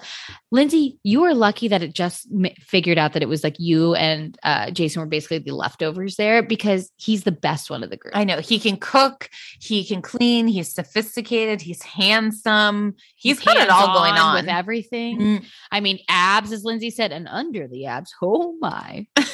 [0.51, 2.27] Lindsay, you were lucky that it just
[2.59, 6.43] figured out that it was like you and uh, Jason were basically the leftovers there
[6.43, 8.15] because he's the best one of the group.
[8.15, 13.69] I know he can cook, he can clean, he's sophisticated, he's handsome, he's got it
[13.69, 14.35] all going on.
[14.35, 15.19] with everything.
[15.19, 18.13] Mm, I mean, abs, as Lindsay said, and under the abs.
[18.21, 19.07] Oh my.
[19.15, 19.25] but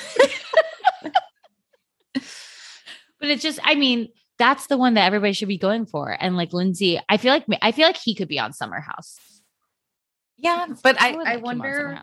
[3.21, 6.15] it's just, I mean, that's the one that everybody should be going for.
[6.19, 9.17] And like Lindsay, I feel like I feel like he could be on Summer House.
[10.37, 12.01] yeah, but I, I like him wonder,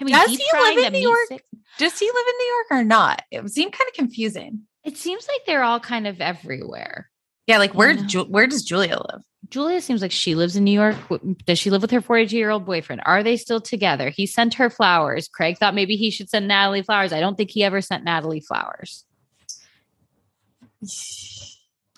[0.00, 1.42] I mean, Does he live in New York?
[1.78, 3.22] does he live in New York or not?
[3.30, 4.62] It seemed kind of confusing.
[4.84, 7.10] It seems like they're all kind of everywhere.
[7.46, 9.22] Yeah, like where Ju- where does Julia live?
[9.48, 10.96] Julia seems like she lives in New York.
[11.44, 13.02] Does she live with her 42 year old boyfriend?
[13.06, 14.10] Are they still together?
[14.10, 15.28] He sent her flowers.
[15.28, 17.12] Craig thought maybe he should send Natalie flowers.
[17.12, 19.04] I don't think he ever sent Natalie flowers.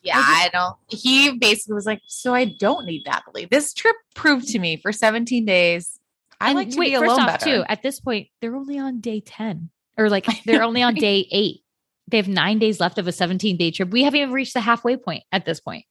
[0.02, 0.76] Yeah, I I, don't.
[0.88, 4.92] He basically was like, "So I don't need Natalie." This trip proved to me for
[4.92, 5.98] 17 days.
[6.40, 7.44] I like to wait, be alone off, better.
[7.44, 11.26] too, at this point, they're only on day 10 or like they're only on day
[11.30, 11.62] eight.
[12.06, 13.90] They have nine days left of a 17 day trip.
[13.90, 15.84] We haven't even reached the halfway point at this point.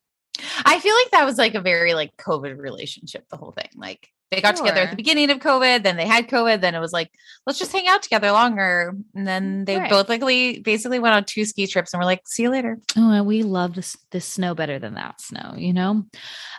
[0.66, 3.28] I feel like that was like a very like COVID relationship.
[3.30, 6.28] The whole thing, like they got together at the beginning of COVID, then they had
[6.28, 7.10] COVID, then it was like,
[7.46, 9.90] let's just hang out together longer, and then they Right.
[9.90, 12.78] both likely basically went on two ski trips, and we're like, see you later.
[12.98, 16.06] Oh, and we love this this snow better than that snow, you know?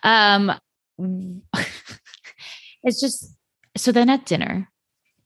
[0.03, 0.53] Um
[2.83, 3.35] it's just
[3.77, 4.69] so then at dinner,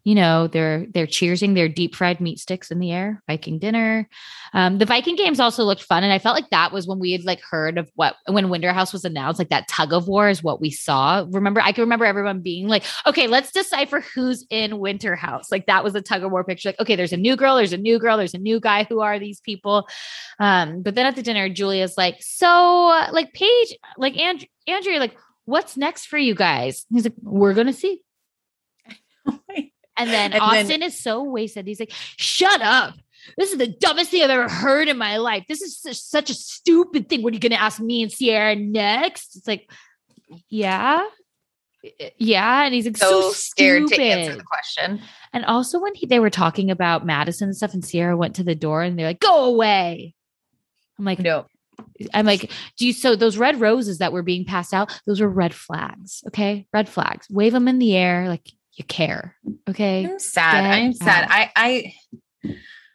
[0.04, 4.08] you know, they're they're cheersing their deep fried meat sticks in the air, Viking dinner.
[4.52, 6.02] Um, the Viking games also looked fun.
[6.02, 8.72] And I felt like that was when we had like heard of what when Winter
[8.72, 11.24] House was announced, like that tug of war is what we saw.
[11.30, 15.52] Remember, I can remember everyone being like, okay, let's decipher who's in Winter House.
[15.52, 16.70] Like that was a tug of war picture.
[16.70, 18.84] Like, okay, there's a new girl, there's a new girl, there's a new guy.
[18.84, 19.88] Who are these people?
[20.40, 25.16] Um, but then at the dinner, Julia's like, so like Paige, like Andrew, Andrew, like,
[25.44, 26.86] what's next for you guys?
[26.92, 28.02] He's like, we're gonna see.
[29.96, 31.66] And then And then- Austin is so wasted.
[31.66, 32.94] He's like, shut up.
[33.36, 35.44] This is the dumbest thing I've ever heard in my life.
[35.48, 37.22] This is such, such a stupid thing.
[37.22, 39.36] What are you going to ask me and Ciara next?
[39.36, 39.70] It's like,
[40.48, 41.04] yeah.
[42.16, 42.64] Yeah.
[42.64, 44.02] And he's like, so, so scared stupid.
[44.02, 45.00] to answer the question.
[45.32, 48.44] And also when he, they were talking about Madison and stuff, and Ciara went to
[48.44, 50.14] the door and they're like, go away.
[50.98, 51.46] I'm like, No,
[52.12, 55.28] I'm like, do you so those red roses that were being passed out, those were
[55.28, 56.22] red flags.
[56.28, 56.66] Okay.
[56.72, 57.26] Red flags.
[57.30, 59.36] Wave them in the air like you care.
[59.68, 60.04] Okay.
[60.06, 60.62] I'm sad.
[60.62, 61.24] Get I'm sad.
[61.24, 61.30] out.
[61.30, 61.94] I, I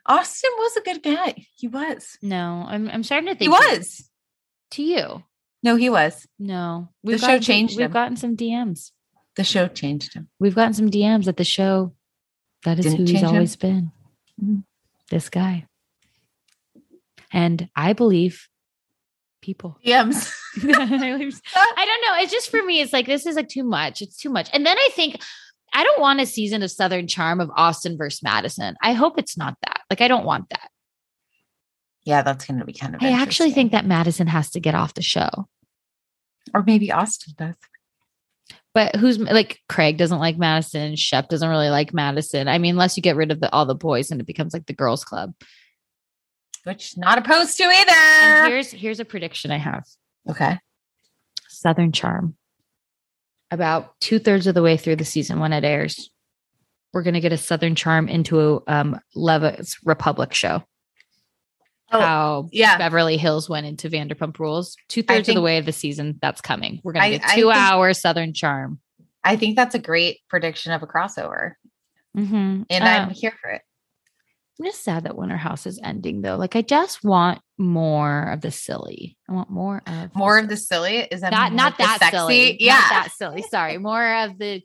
[0.06, 1.46] Austin was a good guy.
[1.56, 2.18] He was.
[2.22, 4.10] No, I'm I'm starting to think He was.
[4.72, 5.24] to you.
[5.63, 6.26] No, he was.
[6.40, 8.92] No, The show gotten some- changed We've gotten some DMs.
[9.36, 10.30] The show changed him.
[10.40, 11.94] We've gotten some DMs that the show
[12.63, 13.30] that is Didn't who he's change him?
[13.30, 13.92] always been.
[14.42, 14.63] Mhm.
[15.10, 15.68] This guy.
[17.32, 18.48] And I believe
[19.42, 19.78] people.
[19.86, 20.34] DMs.
[20.63, 22.24] I don't know.
[22.24, 24.02] It's just for me, it's like this is like too much.
[24.02, 24.50] It's too much.
[24.54, 25.22] And then I think
[25.74, 28.76] I don't want a season of Southern Charm of Austin versus Madison.
[28.82, 29.82] I hope it's not that.
[29.90, 30.70] Like I don't want that.
[32.06, 33.02] yeah, that's going to be kind of.
[33.04, 35.48] I actually think that Madison has to get off the show.
[36.54, 37.56] or maybe Austin does.
[38.74, 42.48] But who's like Craig doesn't like Madison, Shep doesn't really like Madison.
[42.48, 44.68] I mean, unless you get rid of the, all the boys and it becomes like
[44.68, 45.34] the girls' club.
[46.64, 48.50] Which not opposed to And either.
[48.50, 49.84] here's here's a prediction I have.
[50.30, 50.60] Okay.
[51.50, 52.36] Southern Charm.
[53.50, 56.10] About two thirds of the way through the season when it airs,
[56.94, 60.64] we're gonna get a Southern Charm into a um, Levitt's Republic show.
[61.92, 62.78] Oh, How yeah.
[62.78, 64.76] Beverly Hills went into Vanderpump Rules.
[64.90, 66.82] Two thirds of the way of the season, that's coming.
[66.84, 68.80] We're gonna I- get I two think- hour Southern Charm.
[69.24, 71.54] I think that's a great prediction of a crossover,
[72.18, 72.64] Mm-hmm.
[72.70, 73.62] and I'm here for it.
[74.60, 76.36] I'm just sad that Winter House is ending though.
[76.36, 79.17] Like I just want more of the silly.
[79.30, 82.17] I want more of More of the silly is that not not that sexy?
[82.17, 82.63] silly.
[82.63, 82.74] Yeah.
[82.76, 83.41] Not that silly.
[83.43, 83.78] Sorry.
[83.78, 84.62] More of the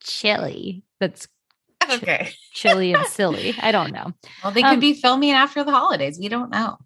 [0.00, 0.82] chilly.
[1.00, 1.28] That's
[1.90, 2.30] okay.
[2.52, 3.54] chilly and silly.
[3.60, 4.12] I don't know.
[4.42, 6.18] Well, they could Um, be filming after the holidays.
[6.18, 6.76] We don't know.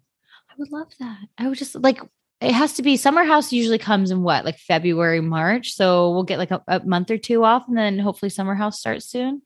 [0.49, 1.17] I would love that.
[1.37, 1.99] I would just like
[2.41, 5.71] it has to be summer house usually comes in what like February, March.
[5.73, 8.79] So we'll get like a, a month or two off and then hopefully summer house
[8.79, 9.41] starts soon.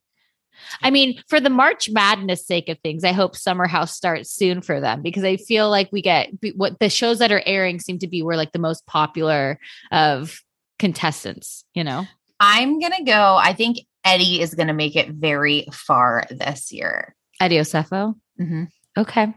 [0.81, 4.61] I mean, for the March Madness sake of things, I hope Summer House starts soon
[4.61, 7.99] for them because I feel like we get what the shows that are airing seem
[7.99, 9.59] to be were like the most popular
[9.91, 10.41] of
[10.79, 12.05] contestants, you know?
[12.39, 13.35] I'm gonna go.
[13.35, 17.15] I think Eddie is gonna make it very far this year.
[17.41, 18.15] Eddie Osefo.
[18.39, 18.67] Mhm.
[18.97, 19.33] Okay.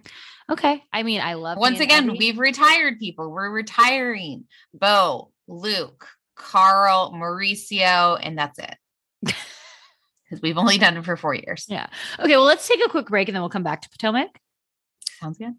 [0.51, 0.83] Okay.
[0.93, 2.19] I mean, I love Once again, Eddie.
[2.19, 3.31] we've retired people.
[3.31, 8.77] We're retiring Bo, Luke, Carl, Mauricio, and that's it.
[10.31, 11.67] Because we've only done it for four years.
[11.69, 11.89] Yeah.
[12.21, 12.37] Okay.
[12.37, 14.41] Well, let's take a quick break and then we'll come back to Potomac.
[15.21, 15.55] Sounds good.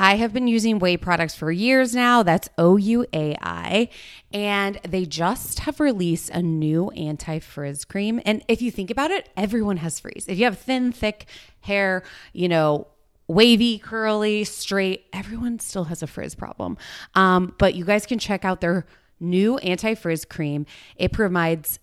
[0.00, 2.22] I have been using OUAI products for years now.
[2.22, 3.88] That's O U A I.
[4.32, 8.20] And they just have released a new anti frizz cream.
[8.24, 10.28] And if you think about it, everyone has frizz.
[10.28, 11.26] If you have thin, thick
[11.60, 12.86] hair, you know,
[13.26, 16.76] wavy, curly, straight, everyone still has a frizz problem.
[17.14, 18.86] Um, but you guys can check out their
[19.20, 20.64] new anti frizz cream.
[20.96, 21.80] It provides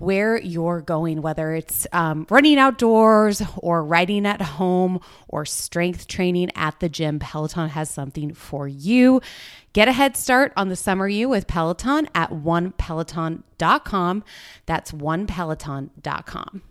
[0.00, 4.98] where you're going, whether it's um, running outdoors or riding at home
[5.28, 9.20] or strength training at the gym, Peloton has something for you.
[9.74, 14.24] Get a head start on the summer you with Peloton at onepeloton.com.
[14.64, 16.62] That's onepeloton.com.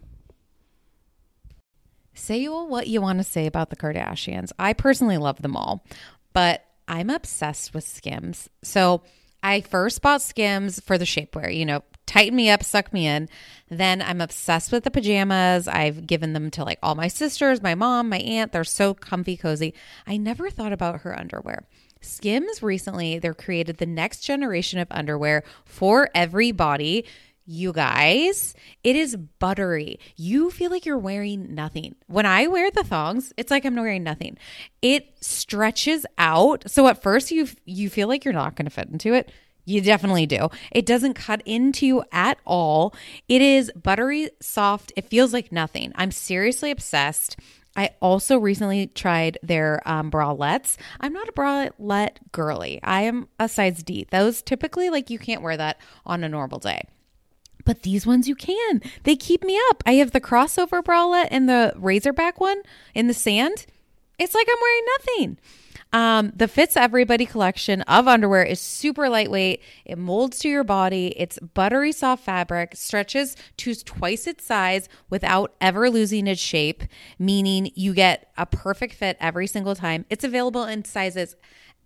[2.16, 4.52] Say all what you want to say about the Kardashians.
[4.58, 5.86] I personally love them all,
[6.34, 8.50] but I'm obsessed with Skims.
[8.64, 9.04] So
[9.44, 13.30] I first bought Skims for the shapewear, you know, tighten me up, suck me in.
[13.70, 15.68] Then I'm obsessed with the pajamas.
[15.68, 18.52] I've given them to like all my sisters, my mom, my aunt.
[18.52, 19.76] They're so comfy, cozy.
[20.08, 21.68] I never thought about her underwear.
[22.02, 27.06] Skims recently, they're created the next generation of underwear for every body.
[27.46, 30.00] You guys, it is buttery.
[30.16, 31.96] You feel like you're wearing nothing.
[32.08, 34.38] When I wear the thongs, it's like I'm wearing nothing.
[34.82, 36.64] It stretches out.
[36.70, 39.32] So at first you you feel like you're not going to fit into it.
[39.70, 40.50] You definitely do.
[40.72, 42.96] It doesn't cut into you at all.
[43.28, 44.92] It is buttery soft.
[44.96, 45.92] It feels like nothing.
[45.94, 47.38] I'm seriously obsessed.
[47.76, 50.76] I also recently tried their um, bralettes.
[51.00, 52.80] I'm not a bralette girly.
[52.84, 54.08] I am a size D.
[54.10, 56.82] Those typically, like, you can't wear that on a normal day.
[57.64, 58.82] But these ones you can.
[59.04, 59.84] They keep me up.
[59.86, 62.64] I have the crossover bralette and the razorback one
[62.96, 63.68] in the sand.
[64.18, 65.38] It's like I'm wearing nothing.
[65.92, 69.62] Um, the Fits Everybody collection of underwear is super lightweight.
[69.86, 71.14] It molds to your body.
[71.18, 76.84] It's buttery soft fabric, stretches to twice its size without ever losing its shape,
[77.18, 80.06] meaning you get a perfect fit every single time.
[80.12, 81.36] It's available in sizes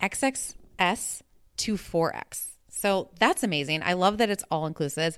[0.01, 1.21] XXS
[1.57, 2.47] to 4X.
[2.69, 3.83] So that's amazing.
[3.83, 5.17] I love that it's all inclusive.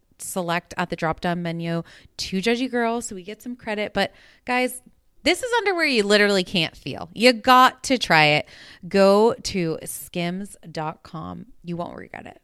[0.21, 1.83] select at the drop down menu
[2.17, 3.93] to Judgy Girl so we get some credit.
[3.93, 4.13] But
[4.45, 4.81] guys,
[5.23, 7.09] this is underwear you literally can't feel.
[7.13, 8.47] You got to try it.
[8.87, 11.45] Go to skims.com.
[11.63, 12.41] You won't regret it.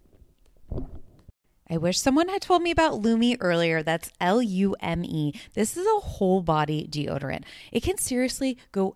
[1.70, 3.84] I wish someone had told me about Lume earlier.
[3.84, 5.34] That's L U M E.
[5.54, 7.44] This is a whole body deodorant.
[7.72, 8.96] It can seriously go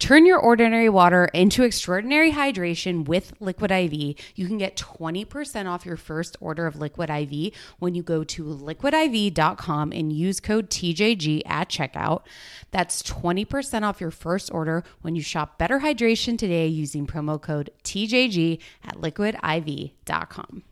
[0.00, 3.92] Turn your ordinary water into extraordinary hydration with Liquid IV.
[4.34, 8.44] You can get 20% off your first order of Liquid IV when you go to
[8.44, 12.22] liquidiv.com and use code TJG at checkout.
[12.70, 17.68] That's 20% off your first order when you shop Better Hydration today using promo code
[17.84, 20.62] TJG at liquidiv.com.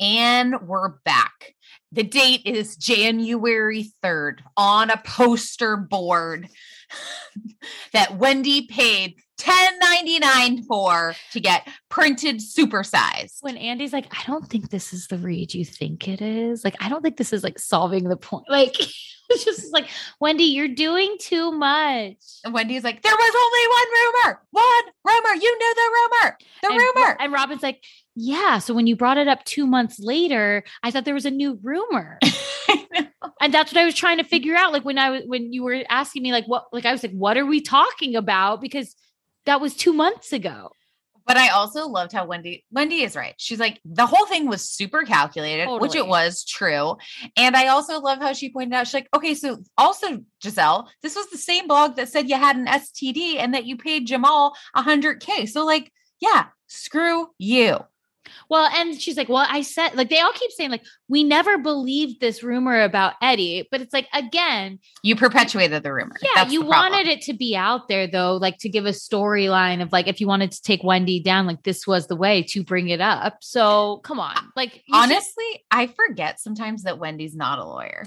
[0.00, 1.54] And we're back.
[1.92, 6.48] The date is January 3rd on a poster board
[7.92, 13.38] that Wendy paid $10.99 for to get printed supersize.
[13.40, 16.64] When Andy's like, I don't think this is the read you think it is.
[16.64, 18.46] Like, I don't think this is like solving the point.
[18.58, 18.74] Like,
[19.30, 19.88] it's just like,
[20.20, 22.16] Wendy, you're doing too much.
[22.44, 24.42] And Wendy's like, there was only one rumor.
[24.50, 25.34] One rumor.
[25.40, 26.38] You knew the rumor.
[26.62, 27.16] The and, rumor.
[27.20, 27.84] And Robyn's like,
[28.16, 28.58] yeah.
[28.58, 31.58] So when you brought it up two months later, I thought there was a new
[31.62, 32.18] rumor.
[33.40, 34.72] and that's what I was trying to figure out.
[34.72, 37.12] Like when I was when you were asking me, like what like I was like,
[37.12, 38.60] what are we talking about?
[38.60, 38.94] Because
[39.46, 40.70] that was two months ago.
[41.26, 43.34] But I also loved how Wendy Wendy is right.
[43.36, 45.80] She's like the whole thing was super calculated, totally.
[45.80, 46.96] which it was true.
[47.36, 51.16] And I also love how she pointed out she's like, okay, so also Gizelle, this
[51.16, 54.56] was the same blog that said you had an STD and that you paid Jamal
[54.74, 55.46] 100k.
[55.48, 57.80] So like, yeah, screw you.
[58.48, 61.58] Well, and she's like, well, I said, like, they all keep saying, like, we never
[61.58, 66.16] believed this rumor about Eddie, but it's like, again, you perpetuated the rumor.
[66.22, 69.82] Yeah, That's you wanted it to be out there, though, like to give a storyline
[69.82, 72.64] of like, if you wanted to take Wendy down, like, this was the way to
[72.64, 73.38] bring it up.
[73.40, 74.36] So come on.
[74.56, 78.04] Like, honestly, I forget sometimes that Wendy's not a lawyer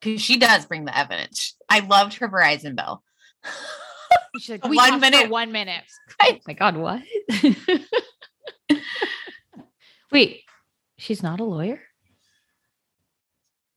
[0.00, 1.56] because she does bring the evidence.
[1.68, 3.02] I loved her Verizon bill.
[4.38, 5.84] She's like, one minute, one minute.
[6.20, 7.02] Oh my God, what?
[10.10, 10.42] Wait,
[10.96, 11.80] she's not a lawyer?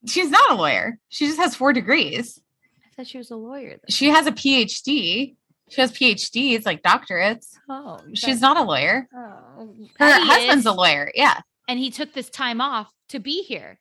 [0.06, 0.98] She's not a lawyer.
[1.08, 2.40] She just has four degrees.
[2.84, 3.76] I thought she was a lawyer.
[3.76, 3.90] Though.
[3.92, 5.36] She has a PhD.
[5.68, 7.54] She has PhDs, like doctorates.
[7.68, 9.08] Oh, she's not a lawyer.
[9.14, 10.66] Oh, her husband's is.
[10.66, 11.10] a lawyer.
[11.14, 11.40] Yeah.
[11.68, 13.78] And he took this time off to be here.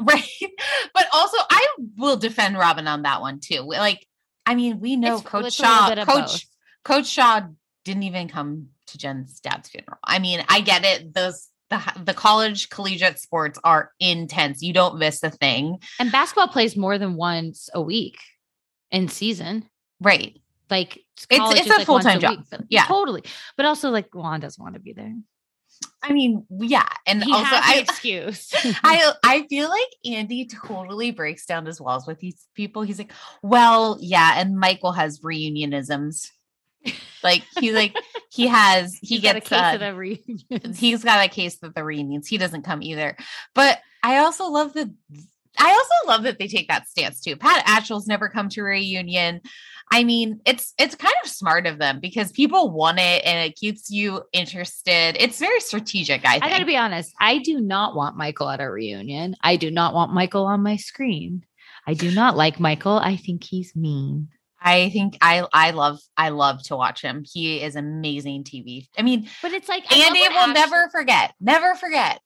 [0.00, 0.24] Right.
[0.94, 3.60] But also, I will defend Robyn on that one too.
[3.60, 4.04] Like,
[4.44, 6.44] I mean, we know it's, Coach it's Shah, Coach, both.
[6.82, 7.42] Coach Shah
[7.84, 9.98] didn't even come to Jen's dad's funeral.
[10.02, 11.14] I mean, I get it.
[11.14, 14.62] Those the the college collegiate sports are intense.
[14.62, 15.78] You don't miss a thing.
[15.98, 18.18] And basketball plays more than once a week
[18.90, 19.68] in season.
[20.00, 20.40] Right.
[20.70, 20.96] Like
[21.30, 22.38] it's it's a like full time job.
[22.38, 23.22] Week, yeah, totally.
[23.56, 25.14] But also like Juan doesn't want to be there.
[26.02, 28.52] I mean, yeah, and he also I excuse.
[28.84, 32.82] I I feel like Andy totally breaks down his walls with these people.
[32.82, 33.12] He's like,
[33.42, 36.30] well, yeah, and Michael has reunionisms.
[37.22, 37.96] Like he's like
[38.30, 40.78] he has he he's gets got a case uh, of the reunions.
[40.78, 42.28] He's got a case of the reunions.
[42.28, 43.16] He doesn't come either.
[43.54, 44.94] But I also love the
[45.58, 47.36] I also love that they take that stance too.
[47.36, 49.40] Pat Ashall's never come to a reunion.
[49.90, 53.56] I mean, it's it's kind of smart of them because people want it and it
[53.56, 55.16] keeps you interested.
[55.18, 56.24] It's very strategic.
[56.26, 56.44] I think.
[56.44, 57.12] I got to be honest.
[57.20, 59.34] I do not want Michael at a reunion.
[59.42, 61.44] I do not want Michael on my screen.
[61.86, 62.98] I do not like Michael.
[62.98, 64.28] I think he's mean.
[64.60, 67.24] I think I I love I love to watch him.
[67.30, 68.88] He is amazing TV.
[68.98, 72.20] I mean, but it's like Andy will never forget, never forget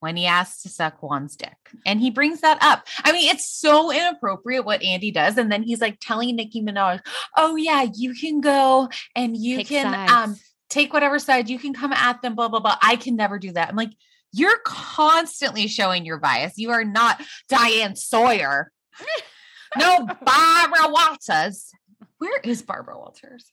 [0.00, 2.86] when he asks to suck Juan's dick, and he brings that up.
[3.04, 7.00] I mean, it's so inappropriate what Andy does, and then he's like telling Nicki Minaj,
[7.36, 10.12] "Oh yeah, you can go and you Take can sides.
[10.12, 10.36] um
[10.68, 12.78] take whatever side you can come at them." Blah blah blah.
[12.82, 13.68] I can never do that.
[13.68, 13.92] I'm like,
[14.32, 16.58] you're constantly showing your bias.
[16.58, 18.72] You are not Diane Sawyer.
[19.78, 21.70] no Barbara Walters.
[22.18, 23.52] Where is Barbara Walters?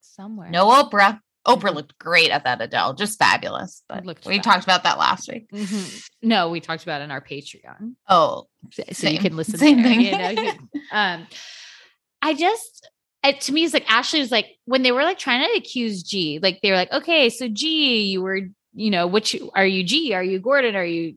[0.00, 0.50] Somewhere.
[0.50, 1.20] No Oprah.
[1.46, 3.82] Oprah looked great at that Adele, just fabulous.
[3.88, 4.44] But we fabulous.
[4.44, 5.50] talked about that last week.
[5.50, 6.28] Mm-hmm.
[6.28, 7.94] No, we talked about it in our Patreon.
[8.08, 9.56] Oh, so same, you can listen.
[9.56, 10.00] Same there, thing.
[10.02, 10.52] You know, you
[10.92, 11.26] um,
[12.20, 12.90] I just
[13.24, 16.02] it, to me it's like Ashley was like when they were like trying to accuse
[16.02, 18.40] G, like they were like, okay, so G, you were,
[18.74, 20.12] you know, which are you G?
[20.14, 20.76] Are you Gordon?
[20.76, 21.14] Are you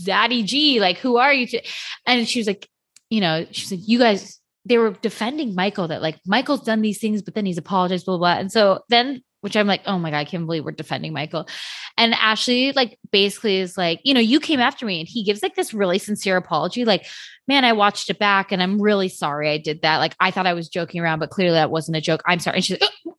[0.00, 0.80] Zaddy G?
[0.80, 1.46] Like who are you?
[1.48, 1.62] To,
[2.06, 2.68] and she was like,
[3.10, 7.00] you know, she said, you guys they were defending Michael that like Michael's done these
[7.00, 8.40] things, but then he's apologized, blah, blah, blah.
[8.40, 11.48] And so then which I'm like, oh my God, I can't believe we're defending Michael.
[11.96, 15.00] And Ashley, like, basically is like, you know, you came after me.
[15.00, 17.06] And he gives like this really sincere apology, like,
[17.46, 19.98] man, I watched it back and I'm really sorry I did that.
[19.98, 22.22] Like, I thought I was joking around, but clearly that wasn't a joke.
[22.26, 22.56] I'm sorry.
[22.56, 23.14] And she's like, oh,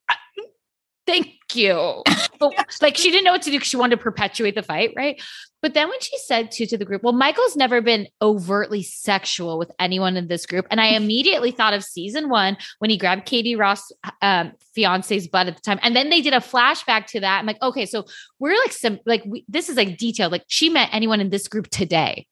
[1.07, 2.03] thank you.
[2.39, 4.93] But, like, she didn't know what to do because she wanted to perpetuate the fight,
[4.95, 5.21] right?
[5.61, 9.57] But then when she said to to the group, well, Michael's never been overtly sexual
[9.57, 13.25] with anyone in this group, and I immediately thought of season one when he grabbed
[13.25, 17.19] Katie Rost, um, fiance's butt at the time, and then they did a flashback to
[17.19, 17.39] that.
[17.39, 18.05] I'm like, okay, so
[18.39, 20.31] we're like some like we, this is like detailed.
[20.31, 22.25] Like she met anyone in this group today,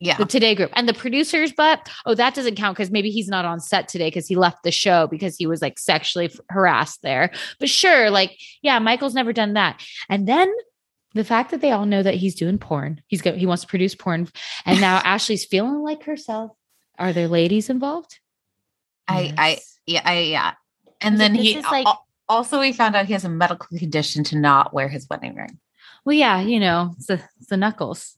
[0.00, 0.16] Yeah.
[0.16, 3.44] the today group, and the producer's but Oh, that doesn't count because maybe he's not
[3.44, 7.30] on set today because he left the show because he was like sexually harassed there.
[7.58, 10.52] But sure, like yeah, Michael's never done that, and then
[11.14, 13.68] the fact that they all know that he's doing porn, he's go, he wants to
[13.68, 14.28] produce porn,
[14.64, 16.52] and now Ashley's feeling like herself.
[16.98, 18.18] Are there ladies involved?
[19.06, 20.52] I, I, yeah, I, yeah.
[21.00, 21.86] And then like, he like-
[22.28, 25.58] also we found out he has a medical condition to not wear his wedding ring.
[26.04, 28.17] Well, yeah, you know, it's the, it's the knuckles.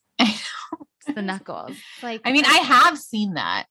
[1.07, 1.71] The knuckles.
[1.73, 3.67] It's Like, I mean, I have seen that.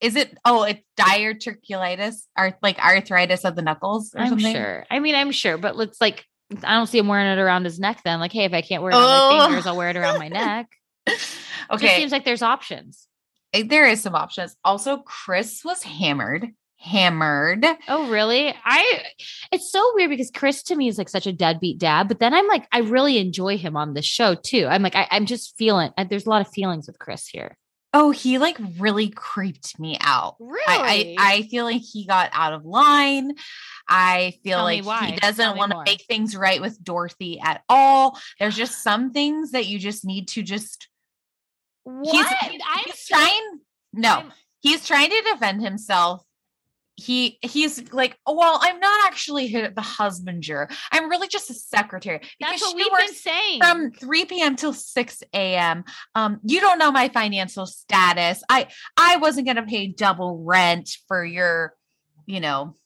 [0.00, 0.36] Is it?
[0.44, 4.52] Oh, it's diverticulitis, or like arthritis of the knuckles, or I'm something.
[4.54, 4.84] sure.
[4.90, 6.24] I mean, I'm sure, but let's like,
[6.62, 8.00] I don't see him wearing it around his neck.
[8.04, 9.38] Then, like, hey, if I can't wear it on Oh.
[9.38, 10.68] my fingers, I'll wear it around my neck.
[11.06, 13.08] It Okay, seems like there's options.
[13.54, 14.54] eh, there is some options.
[14.64, 16.48] Also, Chris was hammered,
[16.84, 17.64] hammered.
[17.88, 18.54] Oh, really?
[18.64, 19.02] I.
[19.50, 22.34] It's so weird because Chris to me is like such a deadbeat dad, but then
[22.34, 24.66] I'm like, I really enjoy him on this show too.
[24.66, 25.90] I'm like, I, I'm just feeling.
[25.96, 27.56] uh, There's a lot of feelings with Chris here.
[27.96, 30.34] Oh, he like really creeped me out.
[30.66, 33.34] I, I I feel like he got out of line.
[33.88, 38.18] I feel Tell like he doesn't want to make things right with Dorothy at all.
[38.40, 40.88] There's just some things that you just need to just
[41.84, 42.08] what?
[42.12, 43.60] he's, I'm he's trying
[43.92, 46.24] no, I'm- he's trying to defend himself.
[46.96, 50.70] He he's like, oh, well, I'm not actually the husbander.
[50.92, 52.20] I'm really just a secretary.
[52.40, 53.60] That's what we've been saying.
[53.60, 54.54] from 3 p.m.
[54.54, 55.84] till 6 a.m.
[56.14, 58.44] Um, you don't know my financial status.
[58.48, 61.74] I I wasn't gonna pay double rent for your,
[62.26, 62.76] you know.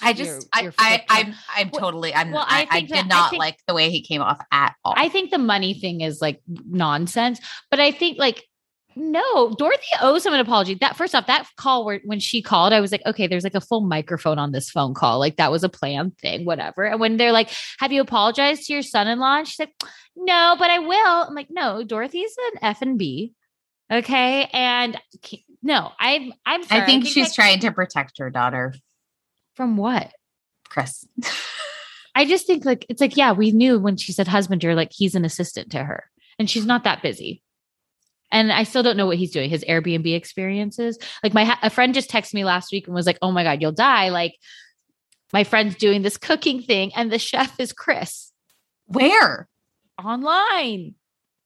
[0.00, 1.00] I just I I out.
[1.10, 3.74] I'm I'm totally I'm well, I I, I, did that- I not think- like the
[3.74, 4.94] way he came off at all.
[4.96, 8.44] I think the money thing is like nonsense, but I think like
[8.96, 10.74] no, Dorothy owes him an apology.
[10.74, 13.54] That first off, that call where when she called, I was like, okay, there's like
[13.54, 15.18] a full microphone on this phone call.
[15.18, 16.84] Like that was a planned thing, whatever.
[16.84, 19.38] And when they're like, have you apologized to your son-in-law?
[19.38, 19.74] And she's like,
[20.16, 21.26] no, but I will.
[21.28, 23.32] I'm like, no, Dorothy's an F and B.
[23.92, 24.48] Okay.
[24.52, 24.98] And
[25.62, 26.82] no, I'm I'm sorry.
[26.82, 28.74] I think she's that- trying to protect her daughter,
[29.54, 30.12] from what?
[30.68, 31.06] Chris.
[32.16, 34.92] I just think like it's like, yeah, we knew when she said husband, you're like,
[34.92, 36.10] he's an assistant to her.
[36.38, 37.43] And she's not that busy.
[38.32, 40.98] And I still don't know what he's doing, his Airbnb experiences.
[41.22, 43.60] Like my a friend just texted me last week and was like, Oh my God,
[43.62, 44.08] you'll die.
[44.08, 44.34] Like
[45.32, 48.32] my friend's doing this cooking thing, and the chef is Chris
[48.86, 49.48] Where?
[50.02, 50.94] online,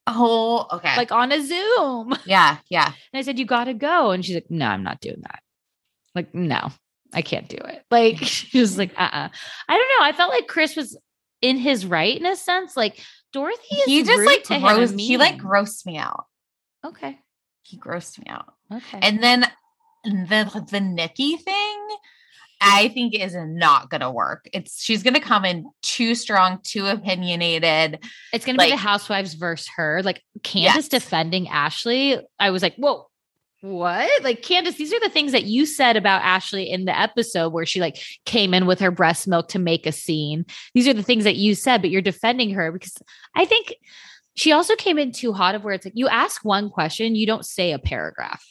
[0.07, 0.95] Oh, okay.
[0.97, 2.15] like on a Zoom.
[2.25, 4.11] Yeah, yeah, And I said, You gotta go.
[4.11, 5.39] And she's like, No, I'm not doing that.
[6.15, 6.69] Like, no,
[7.13, 7.83] I can't do it.
[7.91, 9.29] Like, she was like, uh uh
[9.67, 10.05] I don't know.
[10.05, 10.97] I felt like Chris was
[11.41, 12.75] in his right in a sense.
[12.75, 12.99] Like,
[13.31, 14.91] Dorothy is He just like to him gross.
[14.91, 16.25] He like grossed me out.
[16.85, 17.19] Okay.
[17.63, 18.53] He grossed me out.
[18.73, 18.99] Okay.
[19.01, 19.45] And then
[20.03, 21.87] the the Nikki thing,
[22.61, 24.49] I think is not gonna work.
[24.53, 28.03] It's she's gonna come in too strong, too opinionated.
[28.33, 30.01] it's gonna be the housewives versus her.
[30.03, 30.87] Like Candiace Yes.
[30.87, 32.17] defending Ashley.
[32.39, 33.07] I was like, whoa.
[33.61, 34.23] What?
[34.23, 37.65] Like Candiace, these are the things that you said about Ashley in the episode where
[37.65, 40.45] she like came in with her breast milk to make a scene.
[40.73, 42.93] These are the things that you said, but you're defending her because
[43.35, 43.75] I think
[44.35, 47.25] she also came in too hot of where it's like you ask one question, you
[47.25, 48.43] don't say a paragraph.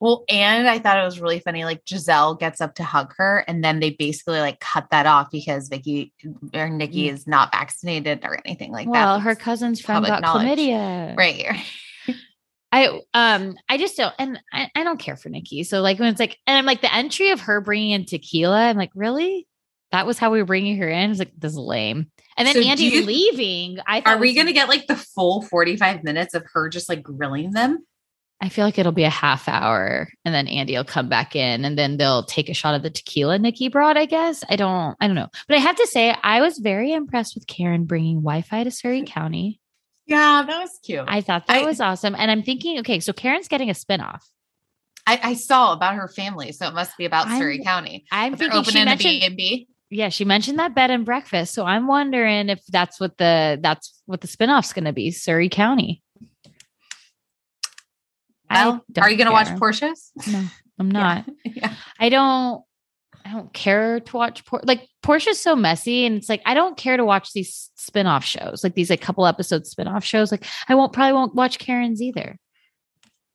[0.00, 1.64] Well, and I thought it was really funny.
[1.64, 5.28] Like Gizelle gets up to hug her, and then they basically like cut that off
[5.30, 6.12] because Vicky
[6.54, 8.92] or Nikki is not vaccinated or anything like that.
[8.92, 10.58] well, her cousin's friend got knowledge.
[10.58, 11.16] chlamydia.
[11.16, 11.64] right.
[12.74, 15.62] I um I just don't and I, I don't care for Nikki.
[15.62, 18.68] So like when it's like and I'm like the entry of her bringing in tequila,
[18.68, 19.46] I'm like really
[19.90, 21.10] that was how we were bringing her in.
[21.10, 22.10] It's like this is lame.
[22.36, 23.78] And then So Andy you- leaving.
[23.86, 26.88] I thought Are we gonna get like the full forty five minutes of her just
[26.88, 27.84] like grilling them?
[28.40, 31.64] I feel like it'll be a half hour and then Andy will come back in
[31.64, 33.96] and then they'll take a shot of the tequila Nikki brought.
[33.96, 36.92] I guess I don't I don't know, but I have to say I was very
[36.92, 39.60] impressed with Karen bringing Wi-Fi to Surrey County.
[40.06, 41.04] Yeah, that was cute.
[41.06, 44.22] I thought that I- was awesome, and I'm thinking, okay, so Karen's getting a spinoff.
[45.06, 48.04] I, I saw about her family, so it must be about I'm- Surrey County.
[48.10, 49.68] I'm thinking she opening a mentioned B and B.
[49.92, 51.52] yeah, she mentioned that bed and breakfast.
[51.54, 55.48] So I'm wondering if that's what the that's what the spinoff's going to be, Surrey
[55.48, 56.02] County.
[58.50, 59.56] Well, are you gonna watch care.
[59.56, 60.12] Porsha's?
[60.26, 60.44] No,
[60.78, 61.24] I'm not.
[61.44, 61.74] Yeah.
[61.98, 62.62] I don't
[63.24, 66.76] I don't care to watch Por- like Porsha's so messy and it's like I don't
[66.76, 70.74] care to watch these spin-off shows like these like couple episodes spin-off shows like I
[70.74, 72.36] won't probably won't watch Karen's either.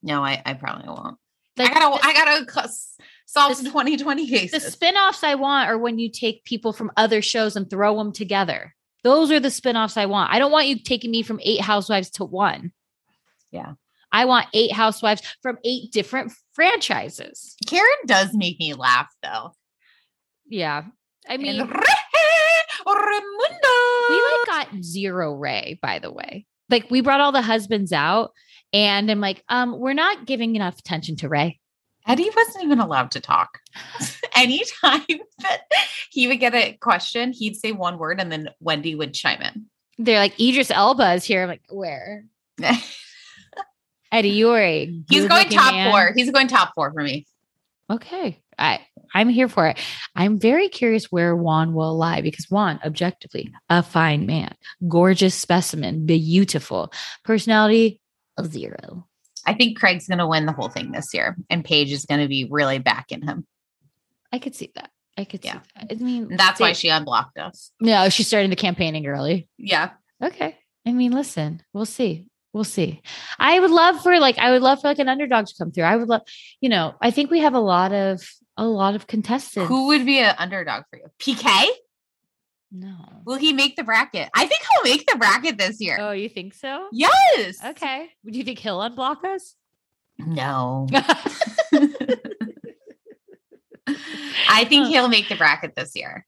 [0.03, 1.18] No, I, I probably won't.
[1.58, 2.45] Like I gotta I gotta
[3.28, 4.73] c- solve this- some 2020 the cases.
[4.73, 8.73] spin-offs I want are when you take people from other shows and throw them together.
[9.03, 10.34] Those are the spin-offs I want.
[10.34, 12.71] I don't want you taking me from 8 housewives to 1.
[13.51, 13.73] Yeah.
[14.11, 17.55] I want 8 housewives from 8 different franchises.
[17.67, 19.53] Karen does make me laugh though.
[20.49, 20.84] Yeah.
[21.30, 21.69] I mean, And
[22.86, 23.75] Raimundo.
[24.09, 26.45] we like got zero Ray, by the way.
[26.69, 28.32] Like we brought all the husbands out,
[28.73, 31.59] and I'm like, um, we're not giving enough attention to Ray.
[32.08, 33.60] Eddie wasn't even allowed to talk.
[34.36, 35.03] Anytime
[35.39, 35.62] that
[36.10, 39.66] he would get a question, he'd say one word and then Wendy would chime in.
[39.97, 41.43] They're like, Idris Elba is here.
[41.43, 42.24] I'm like, where?
[44.12, 45.91] Eddie, you are a He's going top man.
[45.91, 46.14] four.
[46.16, 47.26] He's going top four for me.
[47.89, 48.41] Okay.
[48.58, 49.78] I I'm here for it.
[50.16, 54.53] I'm very curious where Juan will lie because Juan, objectively, a fine man,
[54.88, 56.91] gorgeous specimen, beautiful,
[57.24, 58.01] personality
[58.38, 59.07] of zero.
[59.47, 62.21] I think Craig's going to win the whole thing this year, and Paige is going
[62.21, 63.47] to be really backing him.
[64.31, 64.91] I could see that.
[65.17, 65.53] I could Yeah.
[65.53, 65.91] see that.
[65.91, 67.71] I mean, And that's why she unblocked us.
[67.79, 69.47] No, she's starting the campaigning early.
[69.57, 69.91] Yeah.
[70.23, 70.57] Okay.
[70.85, 72.25] I mean, listen, we'll see.
[72.53, 73.01] We'll see.
[73.39, 75.83] I would love for like I would love for like an underdog to come through.
[75.83, 76.21] I would love,
[76.61, 78.21] you know, I think we have a lot of
[78.57, 79.67] a lot of contestants.
[79.69, 81.05] Who would be an underdog for you?
[81.19, 81.67] PK?
[82.72, 82.95] No.
[83.26, 84.30] Will he make the bracket?
[84.36, 85.97] I think he'll make the bracket this year.
[85.99, 86.88] Oh, you think so?
[86.91, 87.63] Yes.
[87.63, 88.09] Okay.
[88.30, 89.55] Do you think he'll unblock us?
[90.20, 90.88] No.
[94.49, 96.26] I think he'll make the bracket this year.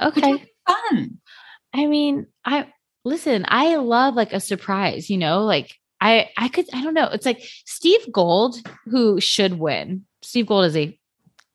[0.00, 0.44] okay.
[0.66, 1.18] Fun.
[1.72, 2.66] I mean, I
[3.04, 7.08] listen, I love like a surprise, you know, like I I could I don't know.
[7.12, 8.56] It's like Steve Gold
[8.86, 10.06] who should win.
[10.22, 10.98] Steve Gold is a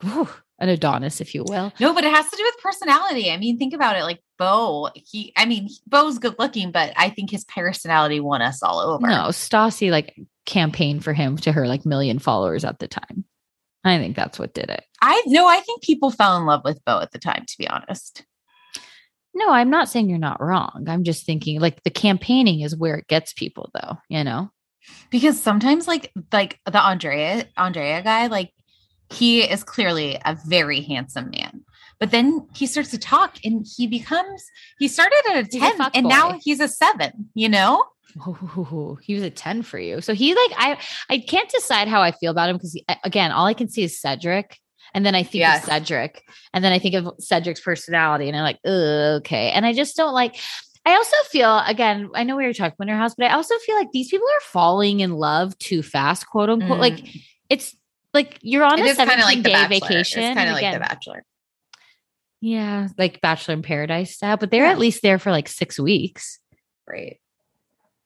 [0.01, 0.29] whew,
[0.61, 1.73] an Adonis, if you will.
[1.79, 3.31] No, but it has to do with personality.
[3.31, 4.03] I mean, think about it.
[4.03, 8.61] Like Bo, he, I mean, Bo's good looking, but I think his personality won us
[8.61, 9.05] all over.
[9.05, 13.25] No, Stassi like campaigned for him to her like million followers at the time.
[13.83, 14.83] I think that's what did it.
[15.01, 17.67] I no, I think people fell in love with Bo at the time, to be
[17.67, 18.23] honest.
[19.33, 20.85] No, I'm not saying you're not wrong.
[20.87, 24.51] I'm just thinking like the campaigning is where it gets people though, you know?
[25.09, 28.51] Because sometimes like like the Andrea Andrea guy, like
[29.11, 31.63] he is clearly a very handsome man.
[31.99, 34.43] But then he starts to talk and he becomes
[34.79, 37.83] he started at a He's a 10 fuck and now he's a seven, you know?
[38.27, 40.01] Ooh, he was a 10 for you.
[40.01, 40.77] So he like I
[41.09, 43.99] I can't decide how I feel about him because again, all I can see is
[43.99, 44.57] Cedric.
[44.93, 45.63] And then I think Yes.
[45.63, 46.21] of Cedric.
[46.53, 48.27] And then I think of Cedric's personality.
[48.27, 49.51] And I'm like, okay.
[49.51, 50.35] And I just don't like
[50.85, 53.75] I also feel again, I know we were talking Winter House, but I also feel
[53.75, 56.79] like these people are falling in love too fast, quote unquote.
[56.79, 57.21] Like Mm.
[57.49, 57.75] it's
[58.13, 60.23] like you're on it a is kind 17 of like day vacation.
[60.23, 61.23] It's kind of like the bachelor.
[62.43, 64.71] Yeah, like Bachelor in Paradise style, but they're Yeah.
[64.71, 66.39] at least there for like six weeks,
[66.87, 67.19] Right.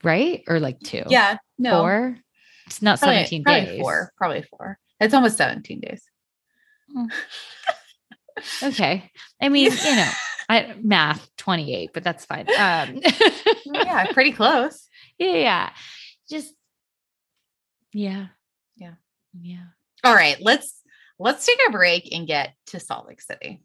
[0.04, 0.44] right?
[0.48, 1.04] Or like two.
[1.08, 1.38] Yeah.
[1.58, 1.80] No.
[1.80, 2.18] Four.
[2.68, 3.80] It's not Probably, 17 probably days.
[3.82, 4.12] four.
[4.18, 4.78] Probably four.
[5.00, 6.04] It's almost 17 days.
[8.62, 9.10] Okay.
[9.42, 10.12] I mean, you know,
[10.50, 12.48] I math 28, but that's fine.
[12.50, 13.00] Um
[13.66, 14.88] yeah, pretty close.
[15.18, 15.70] yeah, yeah.
[16.30, 16.54] Just
[17.94, 18.28] yeah.
[18.76, 18.96] Yeah.
[19.40, 19.64] Yeah.
[20.06, 20.84] All right, let's
[21.18, 23.65] let's take a break and get to Salt Lake City.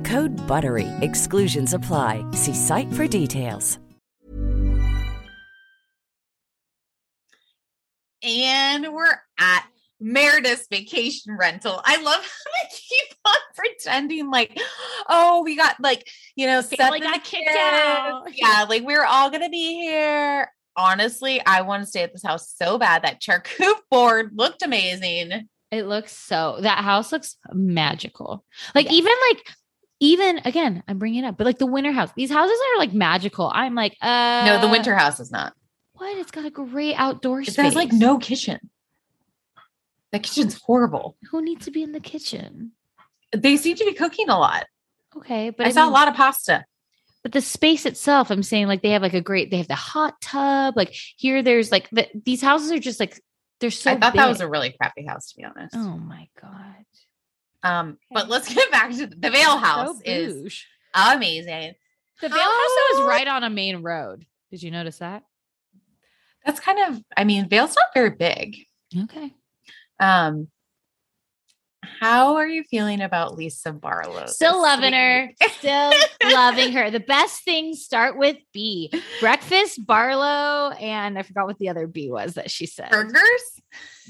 [0.03, 0.87] Code BUTTERY.
[1.01, 2.25] Exclusions apply.
[2.31, 3.77] See site for details.
[8.23, 9.65] and we're at
[9.99, 11.81] Meredith's vacation rental.
[11.83, 14.59] I love how they keep on pretending like,
[15.09, 18.23] oh, we got like, you know, Family got kicked out.
[18.33, 20.51] Yeah, like we're all gonna be here.
[20.75, 23.03] Honestly, I want to stay at this house so bad.
[23.03, 25.47] That charcuterie board looked amazing.
[25.69, 28.43] It looks so that house looks magical.
[28.73, 28.93] Like yeah.
[28.93, 29.43] even like
[30.01, 32.91] even again, I'm bringing it up, but like the winter house, these houses are like
[32.91, 33.49] magical.
[33.53, 35.53] I'm like, uh, no, the winter house is not.
[35.93, 36.17] What?
[36.17, 37.57] It's got a great outdoor it space.
[37.57, 38.59] has like no kitchen.
[40.11, 41.15] The kitchen's horrible.
[41.29, 42.71] Who needs to be in the kitchen?
[43.31, 44.65] They seem to be cooking a lot.
[45.15, 46.65] Okay, but I, I saw mean, a lot of pasta.
[47.21, 49.51] But the space itself, I'm saying, like they have like a great.
[49.51, 50.75] They have the hot tub.
[50.75, 53.21] Like here, there's like the, these houses are just like
[53.59, 53.91] they're so.
[53.91, 54.19] I thought big.
[54.19, 55.75] that was a really crappy house, to be honest.
[55.75, 56.85] Oh my god.
[57.63, 57.97] Um, okay.
[58.11, 59.97] but let's get back to the Vail House.
[59.97, 61.73] So is amazing.
[62.21, 62.93] The Vail oh.
[62.93, 64.25] House was right on a main road.
[64.51, 65.23] Did you notice that?
[66.45, 68.57] that's kind of, I mean, Vail's not very big.
[68.97, 69.33] Okay.
[69.99, 70.47] Um,
[71.83, 74.25] how are you feeling about Lisa Barlow?
[74.27, 75.35] Still loving week?
[75.39, 75.49] her.
[75.49, 75.93] Still
[76.31, 76.89] loving her.
[76.89, 78.91] The best things start with B.
[79.19, 82.89] Breakfast, Barlow, and I forgot what the other B was that she said.
[82.89, 83.61] Burgers?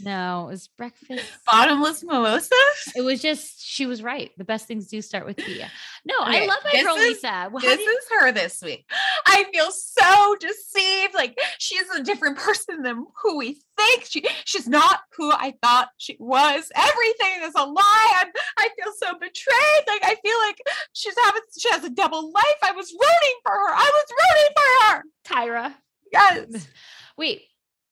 [0.04, 1.26] No, it was breakfast.
[1.46, 2.50] Bottomless mimosas?
[2.96, 4.32] It was just she was right.
[4.38, 5.64] The best things do start with B.
[6.06, 7.50] No, okay, I love my girl is, Lisa.
[7.52, 8.90] Well, this you- is her this week.
[9.26, 11.14] I feel so deceived.
[11.14, 14.06] Like she's a different person than who we think.
[14.06, 16.72] She she's not who I thought she was.
[16.76, 18.14] Everything is a lie.
[18.20, 19.84] I'm, I feel so betrayed.
[19.88, 20.62] Like I feel like
[20.94, 22.44] she's having she has a double life.
[22.64, 23.74] I was rooting for her.
[23.74, 25.04] I was rooting for her.
[25.26, 25.74] Tyra.
[26.12, 26.68] Yes.
[27.18, 27.44] Wait,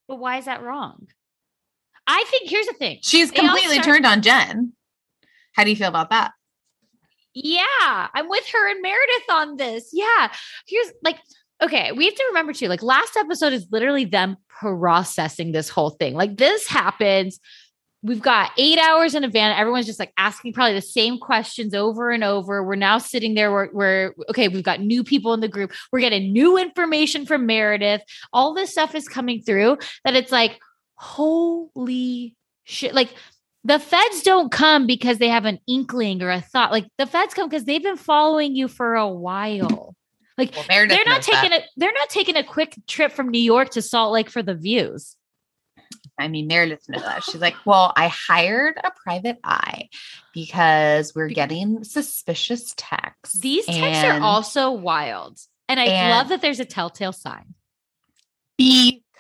[0.08, 1.08] but why is that wrong?
[2.12, 2.98] I think here's the thing.
[3.04, 4.74] She's completely start- turned on Jen.
[5.54, 6.32] How do you feel about that?
[7.36, 9.92] Yeah, I'm with her and Meredith on this.
[9.94, 10.32] Yeah.
[10.68, 11.20] Here's like,
[11.62, 15.92] okay, we have to remember too, like last episode is literally them processing this whole
[15.92, 16.16] thing.
[16.16, 17.40] Like this happens.
[18.02, 19.56] We've got eight hours in a van.
[19.56, 22.64] Everyone's just like asking probably the same questions over and over.
[22.64, 25.74] We're now sitting there where we're okay, we've got new people in the group.
[25.92, 28.02] We're getting new information from Meredith.
[28.34, 30.60] All this stuff is coming through that it's like,
[31.00, 32.36] holy
[32.66, 32.94] shit.
[32.94, 33.14] Like
[33.64, 36.72] the feds don't come because they have an inkling or a thought.
[36.72, 39.96] Like the feds come because they've been following you for a while.
[40.38, 41.62] Like well, they're not taking that.
[41.62, 44.56] a they're not taking a quick trip from New York to Salt Lake for the
[44.56, 45.16] views.
[46.18, 47.24] I mean, Meredith knows that.
[47.24, 49.88] She's like, well, I hired a private eye
[50.34, 53.40] because we're getting suspicious texts.
[53.40, 55.40] These texts and are also wild.
[55.70, 57.54] And I and- love that there's a telltale sign.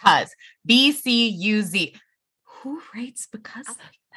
[0.02, 0.34] Because
[0.66, 1.96] B C U Z.
[2.62, 3.68] Who writes because?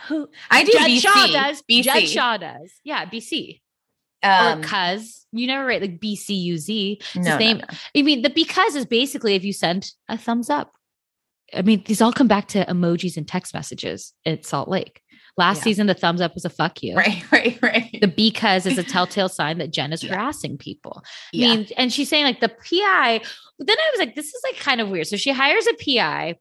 [0.09, 1.01] Who I do Judge BC.
[1.01, 1.63] Shaw does.
[1.71, 1.83] BC.
[1.83, 2.73] Judge Shaw does.
[2.85, 3.61] Yeah, BC.
[4.23, 5.27] Um, or cuz.
[5.33, 6.99] You never write like BCUZ.
[6.99, 7.59] It's no, the no, same.
[7.59, 7.65] no.
[7.97, 10.73] I mean, the because is basically if you send a thumbs up.
[11.55, 15.03] I mean, these all come back to emojis and text messages at Salt Lake.
[15.39, 15.65] Last Yeah.
[15.65, 16.95] season, the thumbs up was a fuck you.
[16.95, 17.99] Right, right, right.
[18.01, 20.15] The because is a telltale sign that Jen is Yeah.
[20.15, 21.03] harassing people.
[21.33, 21.49] Yeah.
[21.53, 23.21] I mean, and she's saying like the PI.
[23.59, 25.07] But then I was like, this is like kind of weird.
[25.07, 26.37] So she hires a PI,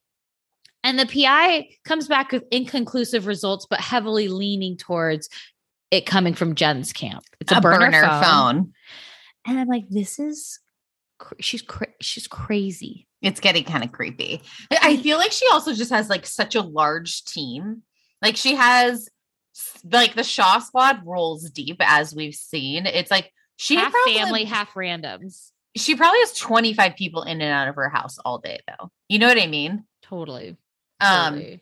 [0.83, 5.29] and the PI comes back with inconclusive results, but heavily leaning towards
[5.91, 7.23] it coming from Jen's camp.
[7.39, 8.73] It's a, burner, phone.
[9.45, 10.59] And I'm like, this is
[11.19, 13.07] cr- she's cra- she's crazy.
[13.21, 14.41] It's getting kind of creepy.
[14.71, 17.83] I feel like she also just has like such a large team.
[18.21, 19.09] Like she has
[19.89, 22.85] like the Shah squad rolls deep as we've seen.
[22.85, 25.51] It's like she half probably, family, half randoms.
[25.75, 28.91] She probably has 25 people in and out of her house all day though.
[29.09, 29.85] You know what I mean?
[30.03, 30.57] Totally.
[30.99, 31.59] Um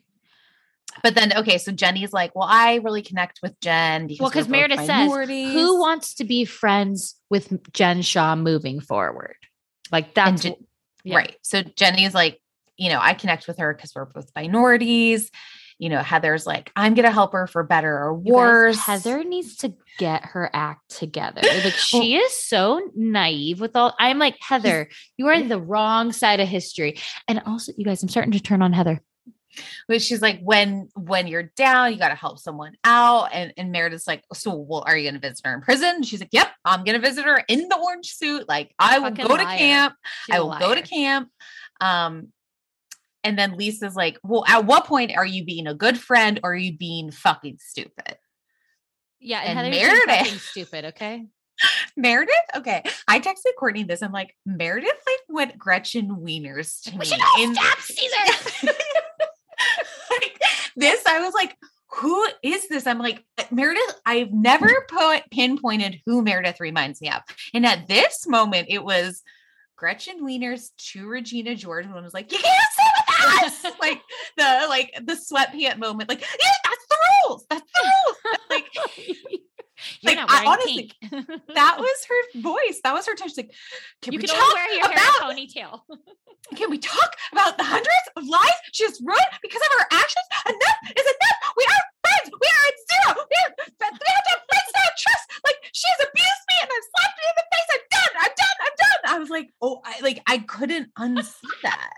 [1.03, 4.47] but then okay, so Jenny's like, "Well, I really connect with Jen because well, because
[4.47, 5.09] Meredith says,
[5.53, 9.35] who wants to be friends with Jen Shah moving forward?
[9.91, 10.55] Like that's Jen-
[11.03, 11.17] yeah.
[11.17, 11.35] Right.
[11.41, 12.41] So Jenny's like,
[12.77, 15.31] you know, I connect with her because we're both minorities.
[15.79, 18.79] You know, Heather's like, I'm gonna help her for better or You guys, worse.
[18.79, 21.41] Heather needs to get her act together.
[21.41, 23.95] Like she is so naive with all.
[23.97, 26.99] I'm like Heather, you are the wrong side of history.
[27.27, 29.01] And also, you guys, I'm starting to turn on Heather.
[29.87, 33.29] But she's like, when when you're down, you got to help someone out.
[33.33, 36.03] And and Meredith's like, so well, are you gonna visit her in prison?
[36.03, 38.47] She's like, Yep, I'm gonna visit her in the orange suit.
[38.47, 39.95] Like, I will Fucking go to camp.
[40.25, 41.29] She's I will go to camp.
[41.81, 42.31] Um,
[43.23, 46.51] and then Lisa's like, Well, at what point are you being a good friend or
[46.53, 48.17] are you being fucking stupid?
[49.19, 50.41] Yeah, And and, Meredith.
[50.41, 50.85] stupid.
[50.85, 51.25] Okay,
[51.97, 52.35] Meredith?
[52.55, 52.83] Okay.
[53.07, 54.01] I texted Courtney this.
[54.01, 57.05] I'm like, Meredith like went Gretchen Wieners to we me.
[57.05, 58.67] should all in- stop Caesar.
[60.11, 60.41] like
[60.75, 61.55] this, I was like,
[61.91, 62.87] who is this?
[62.87, 67.21] I'm like, uh, Meredith, I've never put pinpointed who Meredith reminds me of.
[67.53, 69.21] And at this moment, it was
[69.75, 72.69] Gretchen Wieners to Regina George and I was like, you can't
[73.19, 73.63] us.
[73.81, 74.01] like
[74.37, 76.97] the like the sweatpant moment, like, yeah, that's the
[77.27, 77.45] rules.
[77.49, 78.17] That's the rules.
[78.49, 78.65] like
[80.01, 80.91] You're like, I honestly-
[81.55, 82.81] that was her voice.
[82.83, 83.31] That was her touch.
[83.37, 83.51] Like,
[84.01, 85.81] can you we can talk wear your about ponytail.
[86.55, 90.27] can we talk about the hundreds of lives she has ruined because of her actions?
[90.47, 91.39] Enough is enough.
[91.55, 92.27] We are friends.
[92.27, 93.23] We are at zero.
[93.23, 95.25] We, are, we have to have friends that trust.
[95.45, 97.69] Like she has abused me and I've slapped me in the face.
[97.71, 98.13] I'm done.
[98.19, 98.57] I'm done.
[98.59, 99.01] I'm done.
[99.15, 101.93] I was like, oh, I like I couldn't unsee that.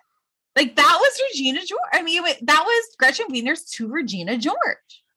[0.55, 1.79] Like that was Regina George.
[1.93, 4.57] I mean, it- that was Gretchen Wieners to Regina George.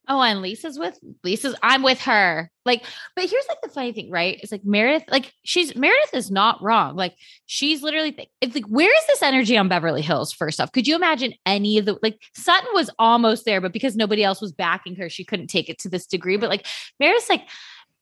[0.07, 1.55] Oh, and Lisa's with Lisa's.
[1.63, 2.51] I'm with her.
[2.67, 2.85] Like,
[3.17, 4.39] but here's like the funny thing, right?
[4.43, 6.95] It's like Meredith, like she's Meredith is not wrong.
[6.95, 7.15] Like
[7.47, 10.31] she's literally, it's like, where is this energy on Beverly Hills?
[10.31, 13.97] First off, could you imagine any of the like Sutton was almost there, but because
[13.97, 16.37] nobody else was backing her, she couldn't take it to this degree.
[16.37, 16.67] But like
[17.01, 17.49] Meredith's like,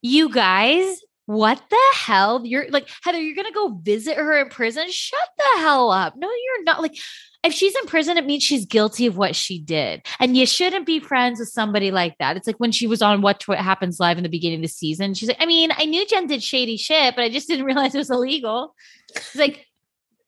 [0.01, 2.41] you guys, what the hell?
[2.43, 4.89] You're like Heather, you're gonna go visit her in prison?
[4.89, 6.15] Shut the hell up.
[6.17, 6.81] No, you're not.
[6.81, 6.95] Like,
[7.43, 10.05] if she's in prison, it means she's guilty of what she did.
[10.19, 12.37] And you shouldn't be friends with somebody like that.
[12.37, 15.13] It's like when she was on What Happens Live in the beginning of the season.
[15.13, 17.93] She's like, I mean, I knew Jen did shady shit, but I just didn't realize
[17.93, 18.73] it was illegal.
[19.13, 19.65] It's like,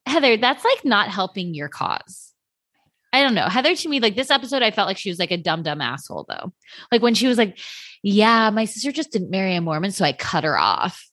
[0.06, 2.34] Heather, that's like not helping your cause.
[3.14, 3.48] I don't know.
[3.48, 5.80] Heather, to me, like this episode, I felt like she was like a dumb, dumb
[5.80, 6.52] asshole, though.
[6.92, 7.58] Like when she was like,
[8.08, 11.10] Yeah, my sister just didn't marry a Mormon, so I cut her off.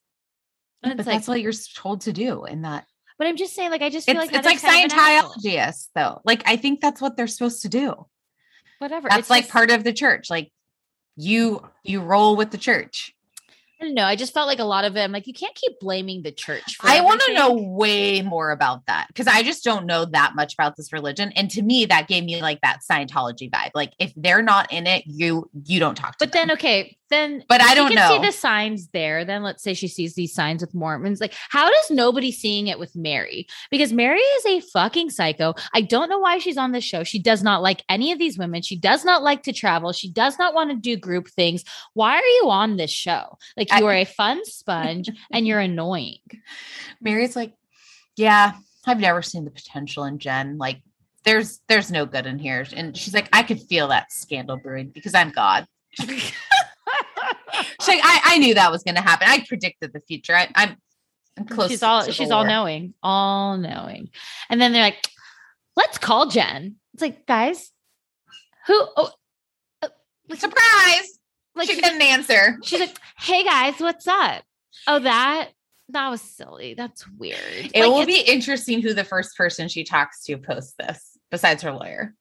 [0.83, 2.85] And But like, that's what you're told to do in that
[3.19, 4.99] but I'm just saying, like, I just feel it's, like it's like Heather's kind of
[4.99, 5.35] an asshole.
[5.35, 6.21] Scientologists, though.
[6.25, 8.07] Like I think that's what they're supposed to do.
[8.81, 9.09] Whatever.
[9.09, 10.29] That's It's like just- part of the church.
[10.29, 10.51] Like
[11.17, 13.15] you you roll with the church.
[13.83, 14.05] Know.
[14.05, 15.01] I just felt like a lot of it.
[15.01, 16.77] I'm like, you can't keep blaming the church.
[16.77, 20.35] For I want to know way more about that because I just don't know that
[20.35, 21.33] much about this religion.
[21.35, 23.71] And to me, that gave me like that Scientology vibe.
[23.75, 26.29] Like if they're not in it, you you don't talk to them.
[26.29, 27.45] But then, okay, then.
[27.49, 28.09] But I don't can know.
[28.09, 29.25] see the signs there.
[29.25, 31.21] Then let's say she sees these signs with Mormons.
[31.21, 33.47] Like, how does nobody seeing it with Mary?
[33.71, 35.55] Because Mary is a fucking psycho.
[35.75, 37.05] I don't know why she's on this show.
[37.05, 38.63] She does not like any of these women.
[38.63, 39.93] She does not like to travel.
[39.93, 41.65] She does not want to do group things.
[41.95, 43.39] Why are you on this show?
[43.57, 46.19] Like, you are a fun sponge and you're annoying.
[47.01, 47.55] Mary's like,
[48.17, 48.53] yeah,
[48.87, 50.59] I've never seen the potential in Jen.
[50.59, 50.83] Like
[51.25, 52.67] there's there's no good in here.
[52.75, 55.67] And she's like, I could feel that scandal brewing because I'm God.
[57.81, 59.29] She's like, I, I knew that was going to happen.
[59.29, 60.35] I predicted the future.
[60.35, 60.77] I, I'm,
[61.39, 61.71] I'm close.
[61.71, 64.11] she's all she's all knowing, all knowing.
[64.49, 65.07] And then they're like,
[65.77, 66.77] let's call Jen.
[66.95, 67.71] It's like, guys,
[68.67, 68.75] Who?
[68.97, 69.11] Oh,
[69.83, 69.89] uh,
[70.35, 71.19] Surprise!
[71.55, 72.59] Like she she's, didn't answer.
[72.65, 74.43] she's like, "Hey guys, what's up?"
[74.87, 75.51] Oh, that
[75.91, 76.75] that was silly.
[76.75, 77.39] That's weird.
[77.75, 81.63] It Like, will be interesting who the first person she talks to posts this, besides
[81.63, 82.15] her lawyer.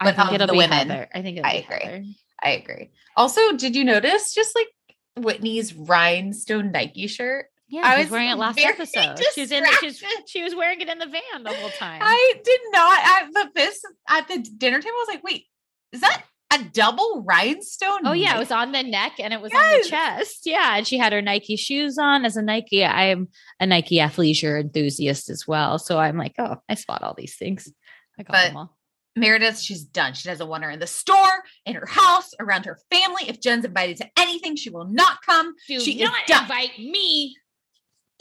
[0.00, 1.08] I but think of it'll the be women, Heather.
[1.14, 1.78] I think it'll I be agree.
[1.84, 2.04] Heather.
[2.42, 2.90] I agree.
[3.16, 4.68] Also, did you notice just like
[5.16, 7.46] Whitney's rhinestone Nike shirt?
[7.68, 9.18] Yeah, I I was was wearing it last very episode.
[9.34, 9.64] She was in.
[9.80, 12.00] She was, she was wearing it in the van the whole time.
[12.04, 14.94] I did not at the this at the dinner table.
[14.94, 15.46] I was like, wait,
[15.92, 16.22] is that
[16.52, 18.06] a double rhinestone?
[18.06, 20.42] Oh yeah, it was on the neck and it was on the chest.
[20.44, 22.24] Yeah, and she had her Nike shoes on.
[22.24, 23.28] As a Nike, I am
[23.60, 25.78] a Nike athleisure enthusiast as well.
[25.78, 27.72] So I'm like, oh, I spot all these things.
[28.18, 28.76] I got But- them all.
[29.16, 30.12] Meredith, she's done.
[30.14, 33.22] She doesn't want her in the store, in her house, around her family.
[33.28, 35.54] If Jen's invited to anything, she will not come.
[35.68, 37.36] Do she not invite me.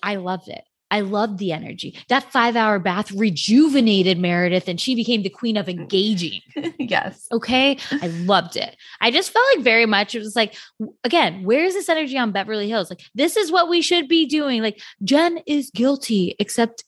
[0.03, 0.63] I loved it.
[0.93, 1.97] I loved the energy.
[2.09, 6.39] That five hour bath rejuvenated Meredith and she became the queen of engaging.
[6.77, 7.25] yes.
[7.31, 7.79] Okay.
[7.91, 8.77] I loved it.
[9.01, 10.55] I just felt like very much it was like,
[11.03, 12.91] again, where's this energy on Beverly Hills?
[12.91, 14.61] Like, this is what we should be doing.
[14.61, 16.83] Like, Jen is guilty, except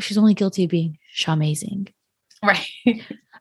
[0.00, 1.88] she's only guilty of being amazing.
[2.44, 2.66] Right.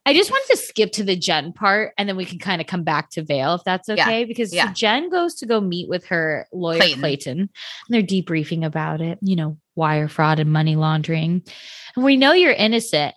[0.06, 2.68] I just wanted to skip to the Jen part and then we can kind of
[2.68, 4.24] come back to Vail if that's Yeah, okay.
[4.24, 4.66] Because so.
[4.74, 7.00] Jen goes to go meet with her lawyer Clayton.
[7.02, 7.40] Clayton.
[7.40, 7.50] and
[7.90, 11.44] they're debriefing about it, you know, wire fraud and money laundering.
[11.96, 13.16] And we know you're innocent.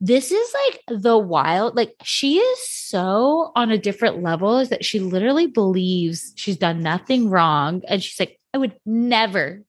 [0.00, 4.84] This is like the wild, like she is so on a different level is that
[4.84, 7.82] she literally believes she's done nothing wrong.
[7.88, 9.62] And she's like, I would never,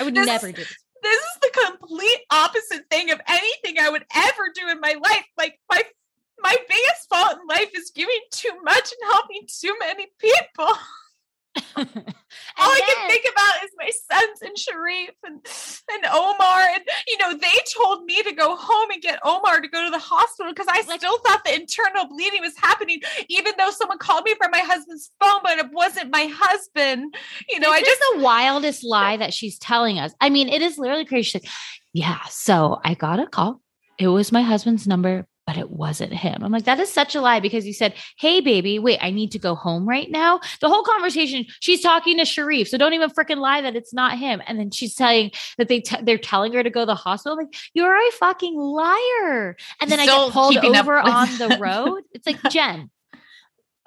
[0.00, 0.76] I would This- never do this.
[1.00, 5.24] This is the complete opposite thing of anything I would ever do in my life.
[5.38, 5.82] Like my
[6.40, 10.66] my biggest fault in life is giving too much and helping too many people.
[11.76, 11.84] All
[12.70, 15.40] I can think about is my sons and Sharif and,
[15.92, 16.60] and Omar.
[16.74, 19.90] And, you know, they told me to go home and get Omar to go to
[19.90, 23.98] the hospital because I Like- still thought the internal bleeding was happening, even though someone
[23.98, 27.14] called me from my husband's phone, but it wasn't my husband.
[27.48, 28.00] You know, I just.
[28.14, 30.12] the wildest lie that she's telling us.
[30.20, 31.22] I mean, it is literally crazy.
[31.24, 31.50] She's like,
[31.92, 33.60] yeah, so I got a call.
[33.98, 36.44] It was my husband's number, but it wasn't him.
[36.44, 39.32] I'm like, that is such a lie because you said, hey, baby, wait, I need
[39.32, 40.40] to go home right now.
[40.60, 42.68] The whole conversation, she's talking to Sharif.
[42.68, 44.42] So don't even freaking lie that it's not him.
[44.46, 47.38] And then she's saying that they t- they're telling her to go to the hospital.
[47.38, 49.56] I'm like, you're a fucking liar.
[49.80, 52.02] And then I get pulled over on the road.
[52.12, 52.90] It's like, Jen,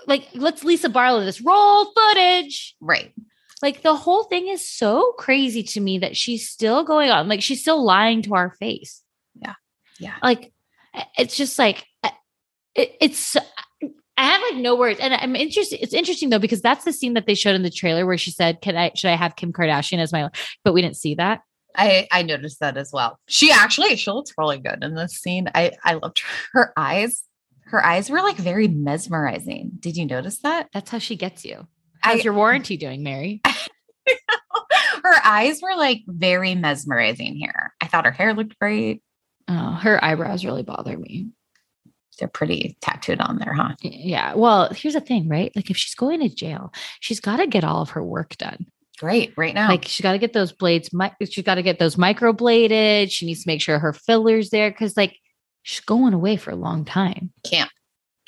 [0.08, 1.42] like, let's Lisa Barlow this.
[1.42, 3.14] Roll footage Right.
[3.62, 7.44] like the whole thing is so crazy to me that she's still going on like
[7.44, 9.04] she's still lying to our face
[9.36, 9.54] Yeah.
[10.00, 10.16] Yeah.
[10.24, 10.52] like
[11.18, 11.86] it's just like
[12.76, 16.86] it, it's i have like no words and i'm interested it's interesting though because that's
[16.86, 19.16] the scene that they showed in the trailer where she said can i should i
[19.16, 20.30] have kim kardashian as my
[20.64, 21.42] but we didn't see that
[21.74, 23.18] I I noticed that as well.
[23.30, 25.50] She actually she looks really good in this scene.
[25.56, 26.22] I I loved
[26.52, 27.24] her, eyes.
[27.64, 29.72] Her eyes were like very mesmerizing.
[29.80, 30.68] Did you notice that?
[30.74, 31.66] that's how she gets you
[32.02, 33.42] how's I- your warranty doing mary
[35.04, 37.74] her eyes were like very mesmerizing here.
[37.80, 39.02] I thought her hair looked great.
[39.48, 41.30] Oh her eyebrows really bother me
[42.20, 43.76] They're pretty tattooed on there, huh?
[43.82, 47.48] yeah well here's the thing right like if she's going to jail she's got to
[47.48, 48.68] get all of her work done
[49.00, 49.68] Great, right now.
[49.70, 50.94] Like she's got to get those blades.
[50.94, 53.10] mi- She's got to get those microbladed.
[53.10, 55.18] She needs to make sure her fillers there because like
[55.64, 57.32] she's going away for a long time.
[57.44, 57.72] camp.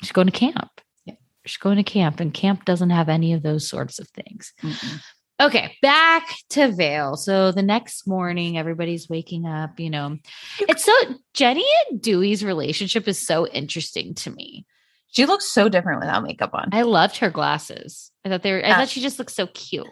[0.02, 0.80] She's going to camp.
[1.04, 1.14] Yeah.
[1.46, 4.52] She's going to camp, and camp doesn't have any of those sorts of things.
[4.64, 5.00] Mm-mm.
[5.40, 7.16] Okay, back to Vail.
[7.16, 9.80] So the next morning, everybody's waking up.
[9.80, 10.18] You know,
[10.60, 10.92] it's so
[11.32, 14.64] Jenny and Duy's relationship is so interesting to me.
[15.08, 16.68] She looks so different without makeup on.
[16.72, 18.10] I loved her glasses.
[18.24, 18.64] I thought they were.
[18.64, 19.86] I thought she just looked so cute.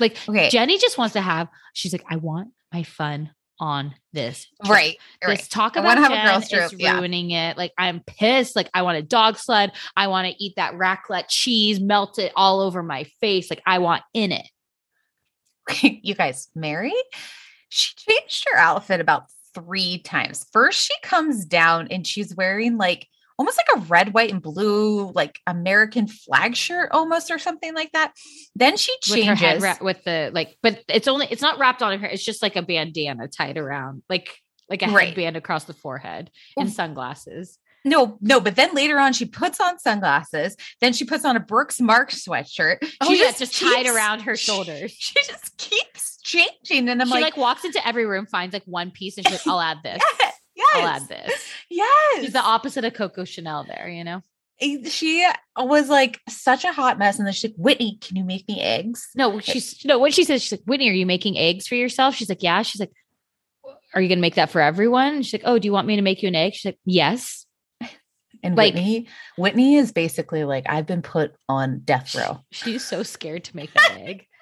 [0.00, 0.48] Like Okay.
[0.48, 1.48] Jenny just wants to have.
[1.74, 4.46] She's like, I want my fun on this.
[4.64, 4.70] trip.
[4.74, 4.96] right.
[5.22, 5.46] This Right.
[5.50, 6.98] talk about have a Jen girls' is yeah.
[6.98, 7.56] ruining it.
[7.56, 8.56] Like I'm pissed.
[8.56, 9.72] Like I want a dog sled.
[9.96, 13.50] I want to eat that raclette cheese, melt it all over my face.
[13.50, 14.46] Like I want in it.
[15.82, 16.92] you guys, Mary,
[17.68, 20.46] she changed her outfit about three times.
[20.52, 23.06] First, she comes down and she's wearing like
[23.38, 27.90] almost like a red, white, and blue, like American flag shirt almost or something like
[27.92, 28.12] that.
[28.54, 29.26] Then she With changes.
[29.28, 32.06] her head wrap, with the like, but it's only it's not wrapped on her.
[32.06, 34.36] It's just like a bandana tied around, like
[34.70, 35.08] like a Right.
[35.08, 37.58] headband across the forehead and sunglasses.
[37.84, 40.56] No, no, but then later on, she puts on sunglasses.
[40.80, 42.78] Then she puts on a Brooks Mark sweatshirt.
[43.00, 44.92] Oh she yeah, just tied keeps- around her shoulders.
[44.98, 46.88] She just keeps changing.
[46.88, 49.26] And I'm like, she like, like, walks into every room, finds like one piece, and
[49.28, 50.02] she's like, "I'll add this.
[50.20, 52.20] yes, yes, I'll add this." yes.
[52.24, 53.64] She's the opposite of Coco Chanel.
[53.64, 54.22] There, you know.
[54.60, 55.28] She
[55.58, 57.18] was like such a hot mess.
[57.18, 59.08] And then she's like, Whitney, can you make me eggs?
[59.16, 59.98] No, she's no.
[59.98, 62.14] What she says, she's like, Whitney, are you making eggs for yourself?
[62.14, 62.62] She's like, yeah.
[62.62, 62.92] She's like,
[63.94, 65.22] are you gonna make that for everyone?
[65.22, 66.54] She's like, oh, do you want me to make you an egg?
[66.54, 67.43] She's like, yes.
[68.44, 72.44] And Like- Whitney, Whitney is basically like, I've been put on death row.
[72.52, 74.26] She's so scared to make that egg.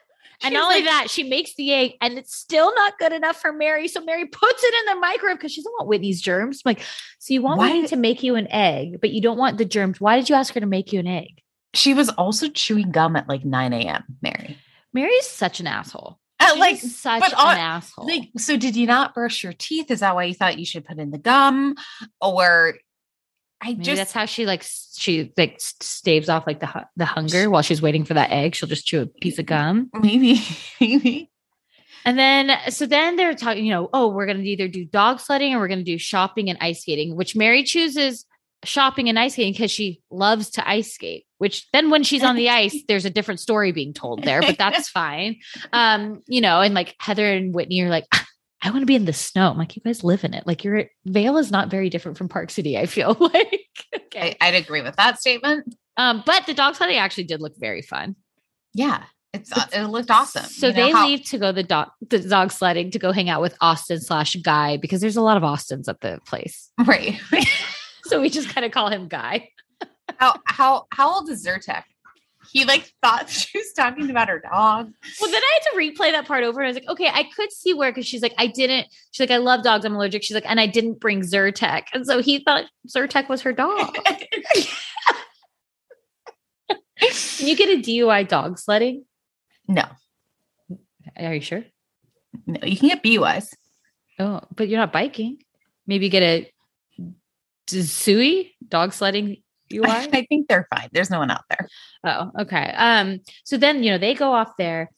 [0.45, 3.53] And not only that, she makes the egg and it's still not good enough for
[3.53, 3.87] Mary.
[3.87, 6.62] So Mary puts it in the microwave because she doesn't want Whitney's germs.
[6.66, 6.83] I'm like,
[7.20, 9.65] so you want Why Whitney to make you an egg, but you don't want the
[9.65, 10.01] germs.
[10.01, 11.41] Why did you ask her to make you an egg?
[11.74, 14.03] She was also chewing gum at like 9 a.m.
[14.20, 14.59] Mary.
[14.93, 16.19] Mary's such an asshole.
[16.41, 18.07] Uh, She's like, such an on- asshole.
[18.09, 19.93] like, so did you not brush your teeth?
[19.93, 21.77] Is that why you thought you should put in the gum?
[22.20, 22.74] Or
[23.62, 24.64] I Maybe just that's how she like
[24.97, 28.55] she like staves off like the the hunger while she's waiting for that egg.
[28.55, 29.89] She'll just chew a piece of gum.
[29.94, 30.43] maybe,
[30.80, 31.30] maybe.
[32.05, 35.20] And then, so then they're talking, you know, oh, we're going to either do dog
[35.20, 38.26] sledding or we're going to do shopping and ice skating, which Mary chooses
[38.64, 42.36] shopping and ice skating because she loves to ice skate, which then when she's on
[42.36, 45.36] the ice, there's a different story being told there, but that's fine.
[45.72, 48.26] Um, you know, and like Heather and Whitney are like, "Ah,
[48.62, 49.51] I want to be in the snow.
[49.51, 50.47] I'm like, you guys live in it.
[50.47, 53.60] Like your Vail is not very different from Park City, I feel like.
[53.94, 54.36] okay.
[54.40, 55.74] I, I'd agree with that statement.
[55.97, 58.14] Um, but the dog sledding actually did look very fun.
[58.72, 59.02] Yeah,
[59.34, 60.44] it's it looked awesome.
[60.44, 63.12] So You know they how- leave to go the dog the dog sledding to go
[63.12, 66.70] hang out with Austin slash Guy because there's a lot of Austins at the place.
[66.86, 67.20] right.
[68.05, 69.48] So we just kind of call him Guy.
[70.18, 71.84] how how how old is Zyrtec?
[72.51, 74.93] He like thought she was talking about her dog.
[75.20, 76.60] Well, then I had to replay that part over.
[76.60, 78.89] And I was like, okay, I could see where because she's like, I didn't.
[79.12, 79.85] She's like, I love dogs.
[79.85, 80.23] I'm allergic.
[80.23, 83.97] She's like, and I didn't bring Zyrtec, and so he thought Zyrtec was her dog.
[87.39, 89.05] Can you get a DUI dog sledding?
[89.66, 89.85] no,
[91.16, 91.64] Are you sure?
[92.47, 93.55] no, you can get BUIs.
[94.19, 95.39] Oh, but you're not biking.
[95.86, 96.51] Maybe get a
[97.69, 99.43] Sui dog sledding
[99.73, 99.86] DUI.
[100.12, 100.89] I think they're fine.
[100.93, 101.69] There's no one out there.
[102.05, 102.73] Oh, okay.
[102.77, 104.90] Um, so then you know they go off there,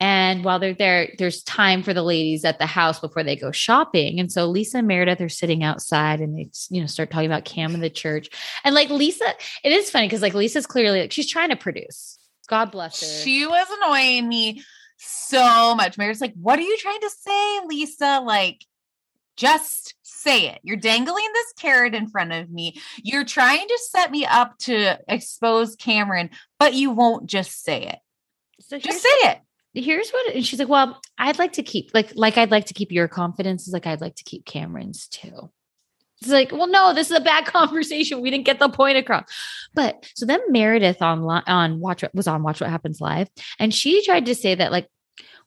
[0.00, 3.52] and while they're there, there's time for the ladies at the house before they go
[3.52, 4.18] shopping.
[4.18, 7.44] And so Lisa and Meredith are sitting outside, and they you know start talking about
[7.44, 8.28] Cam and the church.
[8.64, 12.18] And like Lisa, it is funny because like Lisa's clearly like she's trying to produce.
[12.48, 13.06] God bless her.
[13.06, 14.62] She was annoying me
[14.98, 15.96] so much.
[15.96, 18.20] Meredith's like, "What are you trying to say, Lisa?
[18.24, 18.64] Like,
[19.36, 20.60] just say it.
[20.62, 22.80] You're dangling this carrot in front of me.
[23.02, 27.98] You're trying to set me up to expose Cameron, but you won't just say it.
[28.60, 29.38] so Just say it."
[29.74, 32.74] here's what and she's like, well, I'd like to keep like like I'd like to
[32.74, 35.50] keep your confidence is like I'd like to keep Cameron's too.
[36.20, 38.20] It's like, well, no, this is a bad conversation.
[38.20, 39.24] We didn't get the point across.
[39.74, 43.28] But so then Meredith on on Watch was on Watch What Happens Live,
[43.58, 44.88] and she tried to say that like,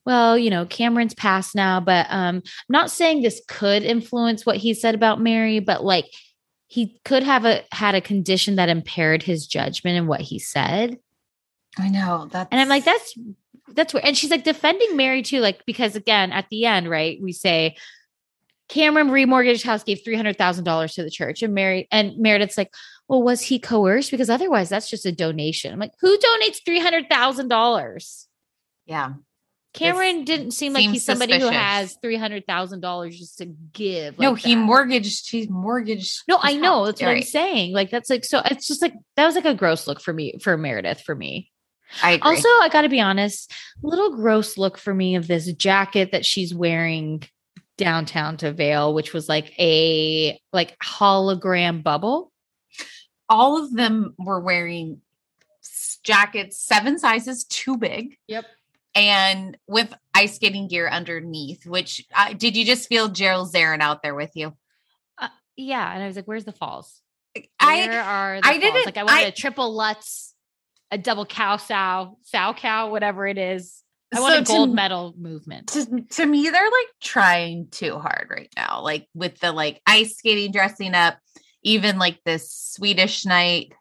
[0.05, 4.57] well, you know, Cameron's passed now, but um, I'm not saying this could influence what
[4.57, 6.05] he said about Mary, but like
[6.67, 10.99] he could have a had a condition that impaired his judgment and what he said.
[11.77, 13.17] I know that, And I'm like, that's
[13.69, 17.19] that's where and she's like defending Mary too, like because again, at the end, right,
[17.21, 17.75] we say
[18.69, 22.57] Cameron remortgaged house gave three hundred thousand dollars to the church, and Mary and Meredith's
[22.57, 22.73] like,
[23.07, 24.11] well, was he coerced?
[24.11, 25.73] Because otherwise, that's just a donation.
[25.73, 28.27] I'm like, who donates three hundred thousand dollars?
[28.85, 29.13] yeah.
[29.75, 34.17] Cameron didn't seem like he's somebody who has three hundred thousand dollars just to give.
[34.17, 34.61] no, he that.
[34.61, 35.29] mortgaged.
[35.29, 36.23] He mortgaged.
[36.27, 36.79] No, I know.
[36.79, 36.87] house.
[36.87, 37.73] That's what I'm saying.
[37.73, 38.41] Like that's like so.
[38.45, 41.51] It's just like that was like a gross look for me for Meredith for me.
[42.01, 42.31] I agree.
[42.31, 43.51] Also, I got to be honest,
[43.83, 47.23] little gross look for me of this jacket that she's wearing
[47.77, 52.31] downtown to Vail, which was like a like hologram bubble.
[53.29, 55.01] all of them were wearing
[56.05, 58.17] jackets seven sizes too big.
[58.27, 58.45] Yep.
[58.95, 64.01] And with ice skating gear underneath, which uh, did you just feel Gerald Zarin out
[64.01, 64.55] there with you?
[65.57, 67.01] Yeah, and I was like, "Where's the falls?
[67.33, 70.33] Where I are the I falls?" didn't- like I wanted I- a triple Lutz,
[70.91, 73.81] a double cow sow, sow cow, whatever it is.
[74.13, 75.67] I want So a gold m- medal movement.
[75.69, 80.17] to, to me, they're like trying too hard right now, like with the like ice
[80.17, 81.17] skating dressing up,
[81.63, 83.71] even like this Swedish night.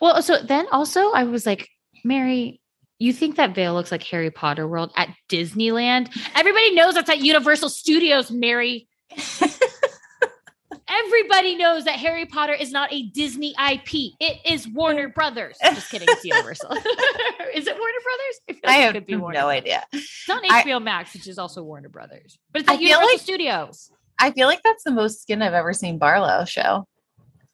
[0.00, 1.68] Well, so then also I was like,
[2.04, 2.61] Mary,
[3.04, 6.08] you think that Vail looks like Harry Potter World at Disneyland?
[6.34, 8.88] Everybody knows that's at Universal Studios, Mary.
[10.88, 14.12] Everybody knows that Harry Potter is not a Disney IP.
[14.20, 15.56] It is Warner Brothers.
[15.62, 16.70] Just kidding, it's Universal.
[17.54, 18.40] is it Warner Brothers?
[18.48, 19.62] I, feel I have could be Warner no Brothers.
[19.62, 19.84] idea.
[19.92, 22.38] It's on I- HBO Max, which is also Warner Brothers.
[22.52, 23.90] But it's I at feel Universal like- Studios.
[24.18, 26.86] I feel like that's the most skin I've ever seen Barlow show.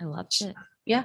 [0.00, 0.54] I loved it.
[0.84, 1.04] Yeah.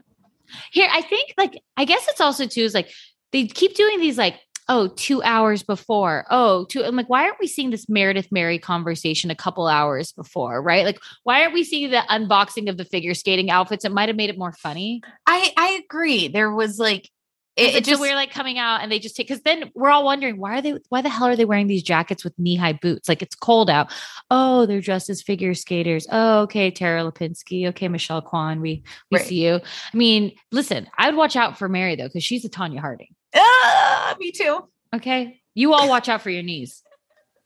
[0.71, 2.89] Here, I think like I guess it's also too is like
[3.33, 4.39] they keep doing these like
[4.69, 8.57] oh two hours before oh two I'm like why aren't we seeing this Meredith Mary
[8.57, 12.85] conversation a couple hours before right like why aren't we seeing the unboxing of the
[12.85, 16.29] figure skating outfits it might have made it more funny I I agree.
[16.29, 17.09] There was like
[17.57, 20.05] It, it just we're like coming out and they just take because then we're all
[20.05, 22.73] wondering why are they why the hell are they wearing these jackets with knee high
[22.73, 23.09] boots?
[23.09, 23.91] Like it's cold out.
[24.31, 26.07] Oh, they're dressed as figure skaters.
[26.09, 27.67] Oh, okay, Tara Lipinski.
[27.67, 28.61] Okay, Michelle Kwan.
[28.61, 29.27] We we Right.
[29.27, 29.55] see you.
[29.93, 33.13] I mean, listen, I would watch out for Mary though, because she's a Tonya Harding.
[33.35, 34.67] Ah, me too.
[34.93, 35.41] Okay.
[35.55, 36.81] You all watch out for your knees.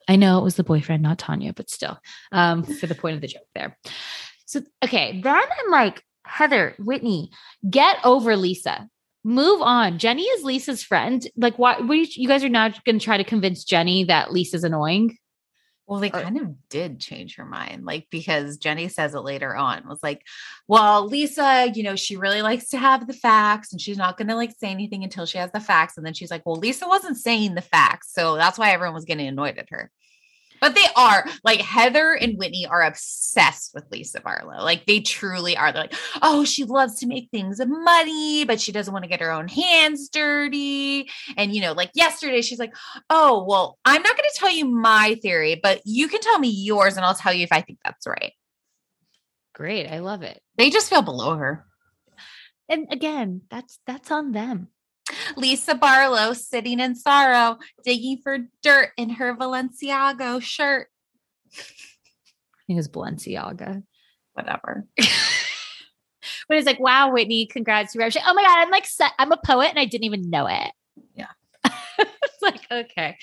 [0.08, 2.00] I know it was the boyfriend, not Tonya, but still,
[2.32, 3.78] um, for the point of the joke there.
[4.46, 5.20] So, okay.
[5.22, 7.32] Then I'm like, Heather, Whitney,
[7.70, 8.88] get over Lisa.
[9.24, 10.00] Move on.
[10.00, 11.26] Jenny is Lisa's friend.
[11.36, 11.80] Like, why?
[11.80, 15.18] What you, you guys are not going to try to convince Jenny that Lisa's annoying?
[15.88, 19.56] Well, they Or- kind of did change her mind, like because Jenny says it later
[19.56, 19.88] on.
[19.88, 20.22] Was like,
[20.68, 24.28] well, Lisa, you know, she really likes to have the facts, and she's not going
[24.28, 25.96] to like say anything until she has the facts.
[25.96, 29.06] And then she's like, well, Lisa wasn't saying the facts, so that's why everyone was
[29.06, 29.90] getting annoyed at her.
[30.60, 34.64] But they are like Heather and Whitney are obsessed with Lisa Barlow.
[34.64, 35.72] Like they truly are.
[35.72, 39.22] They're like, oh, she loves to make things muddy, but she doesn't want to get
[39.22, 41.10] her own hands dirty.
[41.36, 42.76] And you know, like yesterday, she's like,
[43.10, 46.50] oh, well, I'm not going to tell you my theory, but you can tell me
[46.50, 48.34] yours, and I'll tell you if I think that's right.
[49.54, 49.88] Great.
[49.88, 50.40] I love it.
[50.58, 51.66] They just feel below her.
[52.70, 54.68] And again, that's that's on them.
[55.38, 60.88] Lisa Barlow sitting in sorrow, digging for dirt in her Valenciago shirt.
[61.56, 63.84] I think it's Balenciaga.
[64.34, 64.86] Whatever.
[66.48, 67.94] But it's like, wow, Whitney, congrats.
[67.94, 68.88] You're actually, oh my God, I'm like,
[69.20, 70.72] I'm a poet and I didn't even know it.
[71.14, 71.32] Yeah.
[71.66, 73.18] it's like, okay.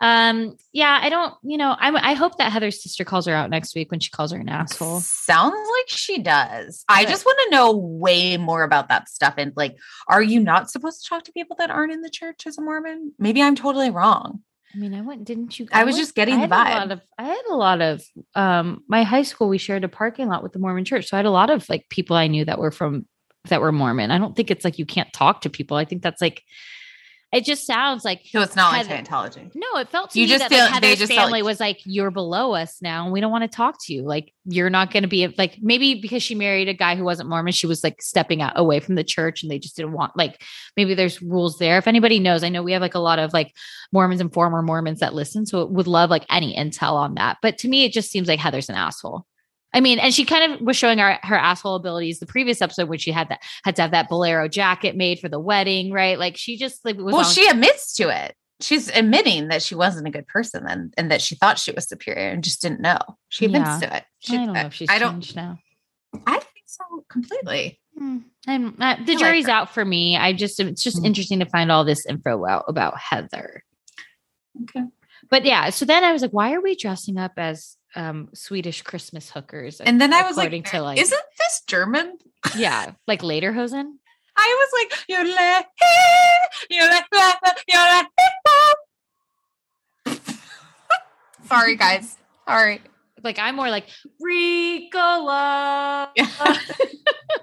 [0.00, 3.50] Um, yeah, I don't, you know, I'm, I hope that Heather's sister calls her out
[3.50, 5.00] next week when she calls her an asshole.
[5.00, 6.84] Sounds like she does.
[6.88, 9.34] I just want to know way more about that stuff.
[9.38, 9.76] And like,
[10.06, 12.62] are you not supposed to talk to people that aren't in the church as a
[12.62, 13.12] Mormon?
[13.18, 14.42] Maybe I'm totally wrong.
[14.72, 15.66] I mean, I went, didn't you?
[15.72, 16.74] I was went- just getting I the had a vibe.
[16.78, 18.02] lot of, I had a lot of,
[18.36, 21.08] um, my high school, we shared a parking lot with the Mormon church.
[21.08, 23.06] So I had a lot of like people I knew that were from,
[23.48, 24.10] that were Mormon.
[24.12, 25.76] I don't think it's like you can't talk to people.
[25.76, 26.42] I think that's like,
[27.30, 29.50] it just sounds like So it's not like Heather- Scientology.
[29.54, 31.44] No, it felt to You me just that feel- like they Heather's just family like-
[31.46, 34.02] was like, "You're below us now, and we don't want to talk to you.
[34.02, 37.28] Like, you're not going to be like maybe because she married a guy who wasn't
[37.28, 40.16] Mormon, she was like stepping out away from the church, and they just didn't want
[40.16, 40.42] like
[40.76, 41.76] maybe there's rules there.
[41.76, 43.54] If anybody knows, I know we have like a lot of like
[43.92, 47.36] Mormons and former Mormons that listen, so would love like any intel on that.
[47.42, 49.26] But to me, it just seems like Heather's an asshole.
[49.74, 52.88] I mean, and she kind of was showing her her asshole abilities the previous episode
[52.88, 56.18] when she had that had to have that bolero jacket made for the wedding, right?
[56.18, 58.34] Like she just like was Well, on- she admits to it.
[58.60, 61.88] She's admitting that she wasn't a good person and, and that she thought she was
[61.88, 62.98] superior and just didn't know.
[63.28, 63.78] She admits Yeah.
[63.88, 64.04] to it.
[64.18, 65.58] She, I don't know if she's I changed now.
[66.26, 67.78] I think so completely.
[67.96, 68.18] Hmm.
[68.48, 69.52] I'm uh, the like jury's her.
[69.52, 70.16] out for me.
[70.16, 71.06] I just it's just Mm.
[71.06, 73.62] interesting to find all this info out about Heather.
[74.62, 74.84] Okay.
[75.30, 78.82] But yeah, so then I was like, why are we dressing up as um Swedish
[78.82, 79.80] Christmas hookers?
[79.80, 82.18] And then I was like, to like isn't this German?
[82.56, 83.92] yeah, like lederhosen?
[84.40, 85.66] I was like, you're like,
[86.70, 87.04] you're like,
[87.68, 88.06] you're like,
[91.46, 92.16] sorry guys.
[92.46, 92.80] Sorry.
[93.24, 93.88] Like I'm more like
[94.24, 96.08] Ricola.
[96.14, 96.28] Yeah.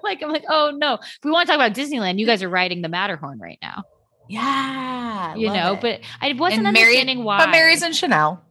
[0.03, 0.93] like I'm like, oh no.
[0.95, 3.83] If we want to talk about Disneyland, you guys are riding the Matterhorn right now.
[4.29, 5.35] Yeah.
[5.35, 5.81] You know, it.
[5.81, 7.37] but I wasn't And Mary- understanding why.
[7.39, 8.41] But Mary's in Chanel.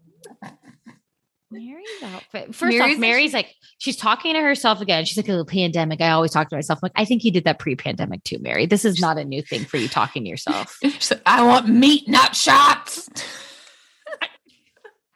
[1.55, 2.55] Mary's outfit.
[2.55, 5.05] First Mary's off, Mary's like she's talking to herself again.
[5.05, 6.81] She's like, a "Oh, pandemic." I always talk to myself.
[6.83, 8.67] I'm like, I think you did that pre-pandemic too, Mary.
[8.67, 10.79] This is not a new thing for you talking to yourself.
[10.85, 13.09] Like, I want meat, not shots.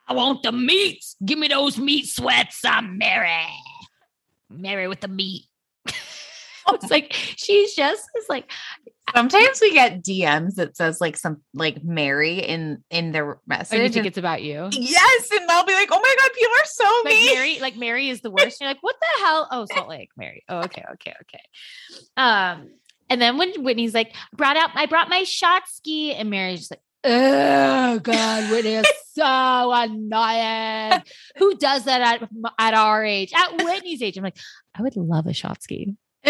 [0.08, 1.16] I want the meats.
[1.24, 2.60] Give me those meat sweats.
[2.64, 3.46] I'm Mary.
[4.50, 5.44] Mary with the meat.
[5.86, 8.50] it's like she's just is like
[9.14, 13.78] Sometimes we get DMs that says like some like Mary in in their message.
[13.78, 14.68] oh, you think it's about you.
[14.72, 17.34] yes, and I'll be like, oh my god, people are so Like mean.
[17.34, 18.60] Mary, like Mary is the worst.
[18.60, 19.48] You're like, what the hell?
[19.50, 20.44] Oh, Salt Lake, Mary.
[20.48, 21.42] Oh, okay, okay, okay.
[22.16, 22.70] Um,
[23.10, 26.80] and then when Whitney's like, brought out, I brought my shot ski, and Mary's like,
[27.04, 31.02] oh god, Whitney is so annoying.
[31.36, 32.28] Who does that at
[32.58, 33.32] at our age?
[33.34, 34.36] At Whitney's age, I'm like,
[34.74, 35.96] I would love a shot ski.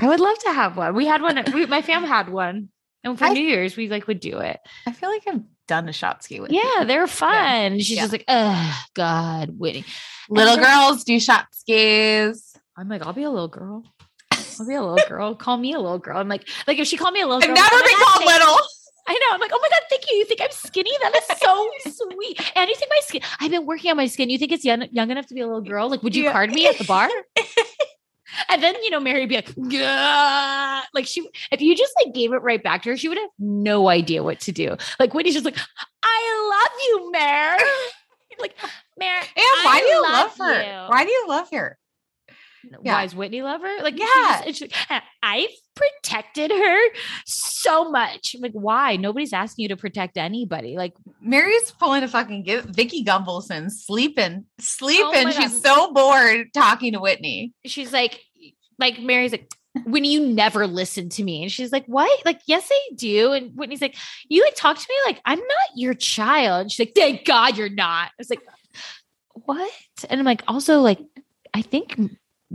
[0.00, 0.94] I would love to have one.
[0.94, 1.42] We had one.
[1.52, 2.68] We, my fam had one,
[3.02, 4.60] and for I- New Year's, we like would do it.
[4.86, 6.86] I feel like I've done a shot ski with Yeah, people.
[6.86, 7.78] they're fun.
[7.78, 8.02] She's Yeah.
[8.02, 9.84] just like, oh God, Whitney.
[10.28, 12.54] little girls do shot skis.
[12.76, 13.84] I'm like, I'll be a little girl.
[14.32, 15.34] I'll be a little girl.
[15.34, 16.18] Call me a little girl.
[16.18, 17.94] I'm like, like if she called me a little I've girl, never I'm like, been
[18.00, 18.58] "Oh called little.
[19.06, 19.34] I know.
[19.34, 20.16] I'm like, oh my god, thank you.
[20.16, 20.90] You think I'm skinny?
[21.02, 21.68] That is so
[22.12, 22.40] sweet.
[22.56, 23.20] And you think my skin?
[23.40, 24.30] I've been working on my skin.
[24.30, 25.88] You think it's young, young enough to be a little girl?
[25.90, 26.32] Like, would you Yeah.
[26.32, 27.08] card me at the bar?
[28.48, 31.28] and then you know, Mary would be like, "Gah." like she.
[31.50, 34.22] If you just like gave it right back to her, she would have no idea
[34.22, 34.76] what to do.
[34.98, 35.58] Like Whitney's just like,
[36.02, 37.58] I love you, Mare.
[38.40, 38.54] like,
[38.98, 39.18] Mare.
[39.18, 40.62] And why I do you love, her?
[40.62, 41.78] you." Why do you love her?
[42.82, 42.94] Yeah.
[42.94, 43.82] Why is Whitney love her?
[43.82, 44.42] Like, Yeah.
[44.46, 44.72] just,
[45.22, 46.80] I've protected her
[47.26, 48.34] so much.
[48.34, 48.96] I'm like, why?
[48.96, 50.76] Nobody's asking you to protect anybody.
[50.76, 55.26] Like, Mary's pulling a fucking give Vicki Gunvalson sleeping, sleeping.
[55.26, 55.62] Oh She's God.
[55.62, 57.52] so bored talking to Whitney.
[57.64, 58.20] she's like,
[58.78, 59.48] like Mary's like,
[59.86, 61.42] Whitney, you never listen to me.
[61.42, 62.24] And she's like, What?
[62.24, 63.32] Like, yes, I do.
[63.32, 63.96] And Whitney's like,
[64.28, 66.62] You like talk to me like I'm not your child.
[66.62, 68.06] And she's like, Thank God you're not.
[68.08, 68.42] I was like,
[69.32, 69.72] What?
[70.08, 71.00] And I'm like, also, like,
[71.52, 71.98] I think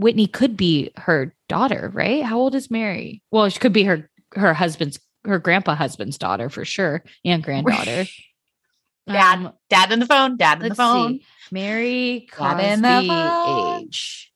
[0.00, 2.22] Whitney could be her daughter, right?
[2.24, 3.22] How old is Mary?
[3.30, 8.06] Well, she could be her her husband's her grandpa husband's daughter for sure, and granddaughter.
[9.08, 11.18] Dad, Um, dad on the phone, dad on the phone.
[11.18, 11.24] see.
[11.50, 13.10] Mary in Cosby
[13.86, 14.32] age.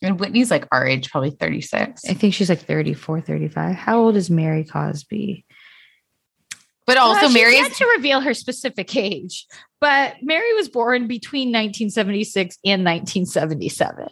[0.00, 2.02] And Whitney's like our age, probably 36.
[2.08, 3.74] I think she's like 34, 35.
[3.74, 5.44] How old is Mary Cosby?
[6.86, 9.46] But also Well, she's Mary's to reveal her specific age,
[9.80, 14.08] but Mary was born between 1976 and 1977.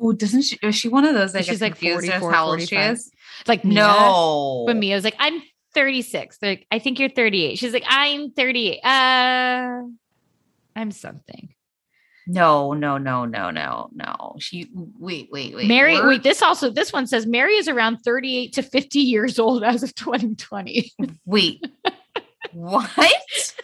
[0.00, 2.46] Oh, doesn't she is she one of those that She's she's like like 44, how
[2.46, 3.10] old she is?
[3.40, 3.74] It's like Mia.
[3.74, 4.64] No.
[4.66, 5.40] But Mia was like, I'm
[5.74, 6.38] 36.
[6.38, 7.56] They're like, I think you're 38.
[7.58, 8.80] She's like, I'm 38.
[8.84, 9.82] Uh
[10.74, 11.54] I'm something.
[12.26, 14.36] No, no, no, no, no, no.
[14.38, 15.66] She wait, wait, wait.
[15.66, 19.38] Mary, we're- wait, this also this one says Mary is around 38 to 50 years
[19.38, 20.92] old as of 2020.
[21.24, 21.64] Wait.
[22.52, 22.90] what?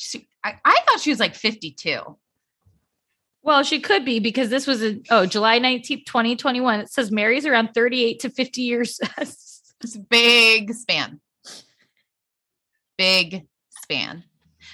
[0.00, 2.00] She, I, I thought she was like 52.
[3.42, 6.80] Well, she could be because this was a oh July 19th, 2021.
[6.80, 9.00] It says Mary's around 38 to 50 years.
[9.80, 11.20] It's a big span.
[12.96, 13.46] Big
[13.82, 14.24] span.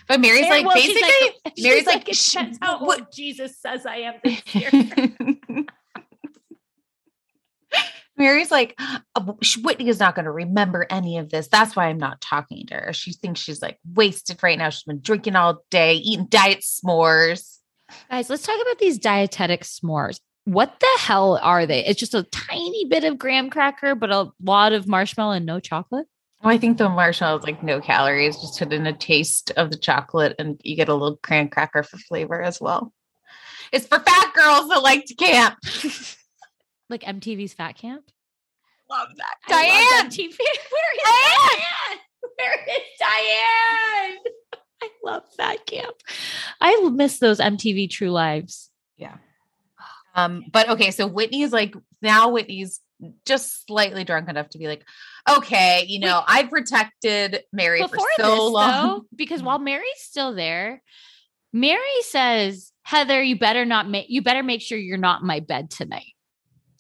[0.09, 1.03] But Mary's like Well, basically
[1.57, 4.70] she's Mary's like, it "Sh- depends how what- old Jesus says I am this year.
[8.16, 11.49] Mary's like, uh, "Oh, Whitney is not going to remember any of this.
[11.49, 12.93] That's why I'm not talking to her.
[12.93, 14.70] She thinks she's like wasted right now.
[14.70, 17.59] She's been drinking all day, eating diet s'mores.
[18.10, 20.20] Guys, let's talk about these dietetic s'mores.
[20.44, 21.84] What the hell are they?
[21.84, 25.58] It's just a tiny bit of graham cracker, but a lot of marshmallow and no
[25.58, 26.06] chocolate.
[26.42, 29.70] Oh, I think the marshmallow is like no calories, just put in a taste of
[29.70, 32.92] the chocolate, and you get a little cran cracker for flavor as well.
[33.72, 35.56] It's for fat girls that like to camp.
[36.90, 38.04] Like MTV's Fat Camp.
[38.90, 39.36] Love that.
[39.48, 40.04] Diane.
[40.04, 40.36] love MTV.
[40.38, 41.98] Where is Diane?
[42.36, 44.18] Where is Diane?
[44.85, 45.97] I love that Camp.
[46.61, 48.70] I miss those MTV True Lives.
[48.97, 49.16] Yeah.
[50.15, 52.81] Um, but okay, so Whitney's like now Whitney's
[53.27, 54.85] just slightly drunk enough to be like,
[55.28, 58.70] okay, you know, I protected Mary for so this, long.
[58.70, 60.82] though, because while Mary's still there,
[61.52, 65.40] Mary says, "Heather, you better not make you better make sure you're not in my
[65.40, 66.12] bed tonight."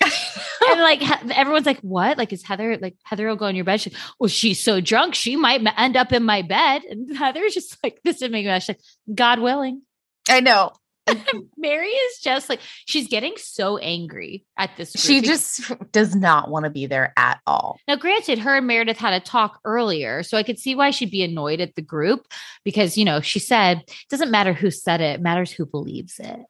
[0.70, 2.18] and like everyone's like, "What?
[2.18, 5.14] Like is Heather like Heather will go in your bed?" She's, well, she's so drunk
[5.14, 8.60] she might end up in my bed, and Heather's just like, "This didn't make me."
[8.60, 8.80] She's like,
[9.14, 9.82] "God willing."
[10.28, 10.72] I know.
[11.56, 14.92] Mary is just like she's getting so angry at this.
[14.92, 17.78] group She just does not want to be there at all.
[17.86, 21.10] Now, granted, her and Meredith had a talk earlier, so I could see why she'd
[21.10, 22.26] be annoyed at the group
[22.64, 26.18] because, you know, she said, it doesn't matter who said it, it matters who believes
[26.18, 26.40] it.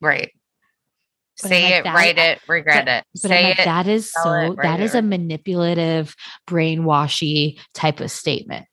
[0.00, 0.32] Right.
[1.42, 3.04] But Say like, it, write it, regret but, it.
[3.22, 3.64] But Say like, it.
[3.64, 4.98] that is so, it, that write it.
[4.98, 6.16] a manipulative,
[6.48, 8.66] brainwashy type of statement.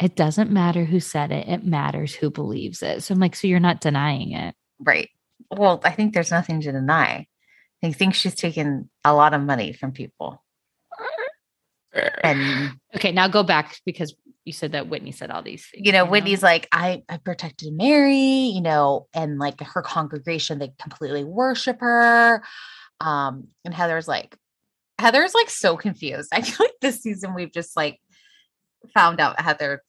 [0.00, 3.02] It doesn't matter who said it, it matters who believes it.
[3.02, 4.54] So I'm like, so you're not denying it.
[4.78, 5.10] Right.
[5.50, 7.26] Well, I think there's nothing to deny.
[7.82, 10.42] I think she's taken a lot of money from people.
[12.22, 14.14] And Okay, now go back because
[14.48, 15.86] you said that Whitney said all these things.
[15.86, 20.72] you know, Whitney's like, I, I protected Mary, you know, and like her congregation, they
[20.80, 22.42] completely worship her.
[23.00, 24.34] Um, and Heather's like,
[24.98, 26.30] Heather's like so confused.
[26.32, 28.00] I feel like this season we've just like
[28.94, 29.82] found out Heather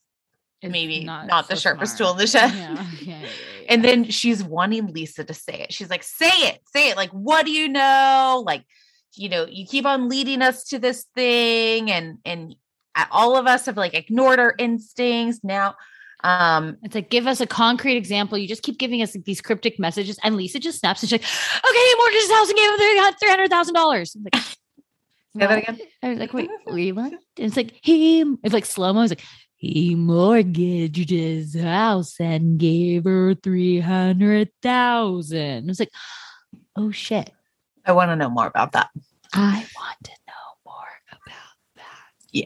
[0.62, 2.52] It's maybe not the sharpest tool in the shed.
[2.54, 3.28] Yeah, yeah, yeah,
[3.70, 5.74] And then she's wanting Lisa to say it.
[5.74, 6.98] She's like, say it, say it.
[6.98, 8.44] Like, what do you know?
[8.46, 8.66] Like,
[9.16, 12.56] you know, you keep on leading us to this thing, and and
[13.12, 15.40] all of us have like ignored our instincts.
[15.44, 15.76] Now,
[16.24, 18.38] um, It's like, give us a concrete example.
[18.38, 20.20] You just keep giving us like, these cryptic messages.
[20.24, 22.78] And Lisa just snaps and she's like, okay, he mortgaged his house and gave him
[23.50, 24.16] $300,000.
[24.16, 24.36] I'm Like,
[25.38, 25.78] Say that again?
[26.02, 27.14] I was like, wait, wait, what?
[27.14, 29.04] And it's like, he, it's like slow mo.
[29.04, 29.22] It's like,
[29.56, 35.70] he mortgaged his house and gave her 300,000.
[35.70, 35.92] It's like,
[36.76, 37.30] oh shit.
[37.86, 38.90] I want to know more about that.
[39.34, 40.34] I want to know
[40.66, 41.22] more about
[41.76, 42.10] that.
[42.32, 42.46] Yeah.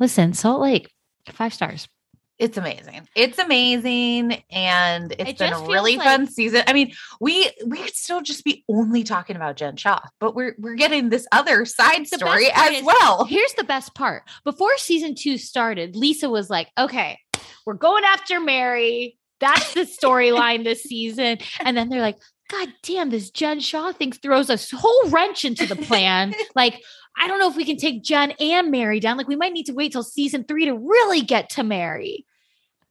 [0.00, 0.90] Listen, Salt Lake,
[1.32, 1.88] five stars.
[2.36, 3.06] It's amazing.
[3.14, 6.64] It's amazing, and it's It been a really like- fun season.
[6.66, 10.56] I mean, we we could still just be only talking about Jen Shah, but we're
[10.58, 13.24] we're getting this other side The story as is- well.
[13.28, 14.24] Here's the best part.
[14.44, 17.20] Before season two started, Lisa was like, okay,
[17.66, 19.16] we're going after Mary.
[19.38, 21.38] That's the storyline this season.
[21.60, 22.18] And then they're like,
[22.50, 26.34] God damn, this Jen Shah thing throws a whole wrench into the plan.
[26.54, 26.82] like,
[27.18, 29.16] I don't know if we can take Jen and Mary down.
[29.16, 32.26] Like, we might need to wait till season three to really get to Mary.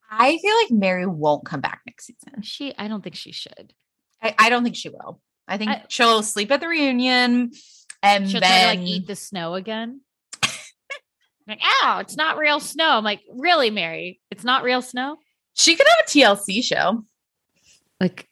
[0.09, 2.41] I feel like Mary won't come back next season.
[2.41, 3.73] She, I don't think she should.
[4.21, 5.19] I, I don't think she will.
[5.47, 7.51] I think I- she'll sleep at the reunion
[8.01, 10.01] and She'll then try to like eat the snow again.
[11.47, 12.89] like, ow, it's not real snow.
[12.89, 14.19] I'm like, really, Mary?
[14.31, 15.17] It's not real snow?
[15.55, 17.03] she could have a TLC show.
[17.99, 18.27] Like,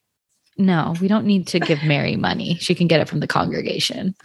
[0.65, 2.55] no, we don't need to give Mary money.
[2.59, 4.15] She can get it from the congregation.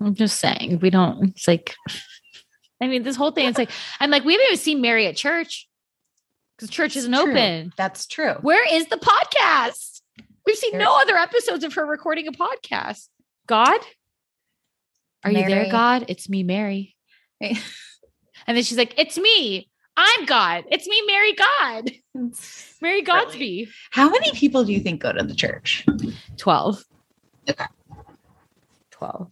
[0.00, 1.76] I'm just saying, we don't, it's like,
[2.80, 3.70] I mean, this whole thing, it's like,
[4.00, 5.68] I'm like, we haven't even seen Mary at church
[6.56, 7.30] because church isn't True.
[7.30, 7.72] open.
[7.76, 8.34] That's true.
[8.42, 10.02] Where is the podcast?
[10.46, 13.08] We've seen no other episodes of her recording a podcast.
[13.46, 13.80] God?
[15.22, 16.06] Are you there, God?
[16.08, 16.96] It's me, Mary.
[18.46, 19.70] And then she's like, It's me.
[19.96, 20.64] I'm God.
[20.70, 21.90] It's me, Mary God.
[22.80, 23.68] Mary Godsby.
[23.90, 25.86] How many people do you think go to the church?
[26.36, 26.84] 12.
[27.48, 27.64] Okay.
[28.90, 29.30] 12.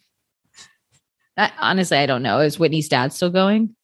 [1.37, 2.39] I, honestly, I don't know.
[2.41, 3.75] Is Whitney's dad still going?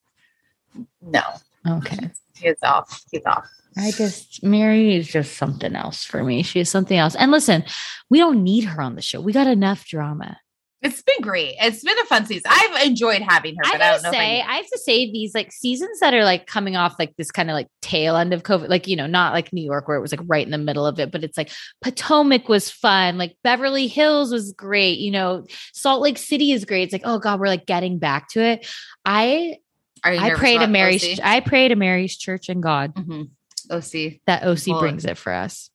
[1.02, 1.22] No,
[1.66, 2.10] Okay.
[2.36, 3.02] he's off.
[3.10, 3.48] He's off.
[3.76, 6.42] I just, Mary is just something else for me.
[6.42, 7.14] She is something else.
[7.14, 7.64] And listen,
[8.10, 9.20] we don't need her on the show.
[9.20, 10.38] We got enough drama.
[10.80, 11.56] It's been great.
[11.60, 12.44] It's been a fun season.
[12.48, 14.18] I've enjoyed having her, I but I gotta don't know.
[14.18, 17.16] say, if I, have to say these like seasons that are like coming off like
[17.16, 19.88] this kind of like tail end of COVID, like you know, not like New York
[19.88, 21.50] where it was like right in the middle of it, but it's like
[21.82, 26.84] Potomac was fun, like Beverly Hills was great, you know, Salt Lake City is great.
[26.84, 28.64] It's like, oh God, we're like getting back to it.
[29.04, 29.56] I
[30.04, 31.24] I pray to Mary's OC?
[31.24, 33.30] I pray to Mary's church and God Mhm.
[33.68, 34.20] OC.
[34.26, 35.70] that OC Well- brings it for us.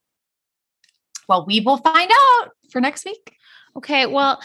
[1.27, 3.35] Well, we will find out for next week.
[3.77, 4.41] Okay, well,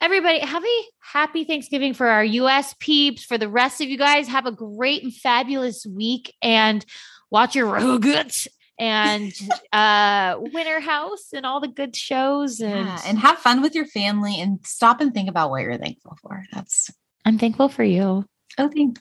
[0.00, 3.24] everybody, have a happy Thanksgiving for our US peeps.
[3.24, 6.84] For the rest of you guys, have a great and fabulous week and
[7.30, 8.48] watch your Roguts
[8.78, 9.32] and
[9.72, 12.60] uh Winter House and all the good shows.
[12.60, 15.78] And, Yeah, and have fun with your family and stop and think about what you're
[15.78, 16.44] thankful for.
[16.52, 16.90] That's
[17.24, 18.24] I'm thankful for you.
[18.58, 19.00] oh, thanks.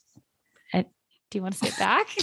[1.31, 2.07] Do you want to sit back?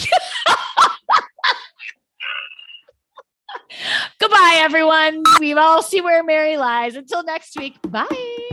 [4.18, 5.22] Goodbye, everyone.
[5.38, 6.96] We all see where Mary lies.
[6.96, 7.76] Until next week.
[7.88, 8.45] Bye.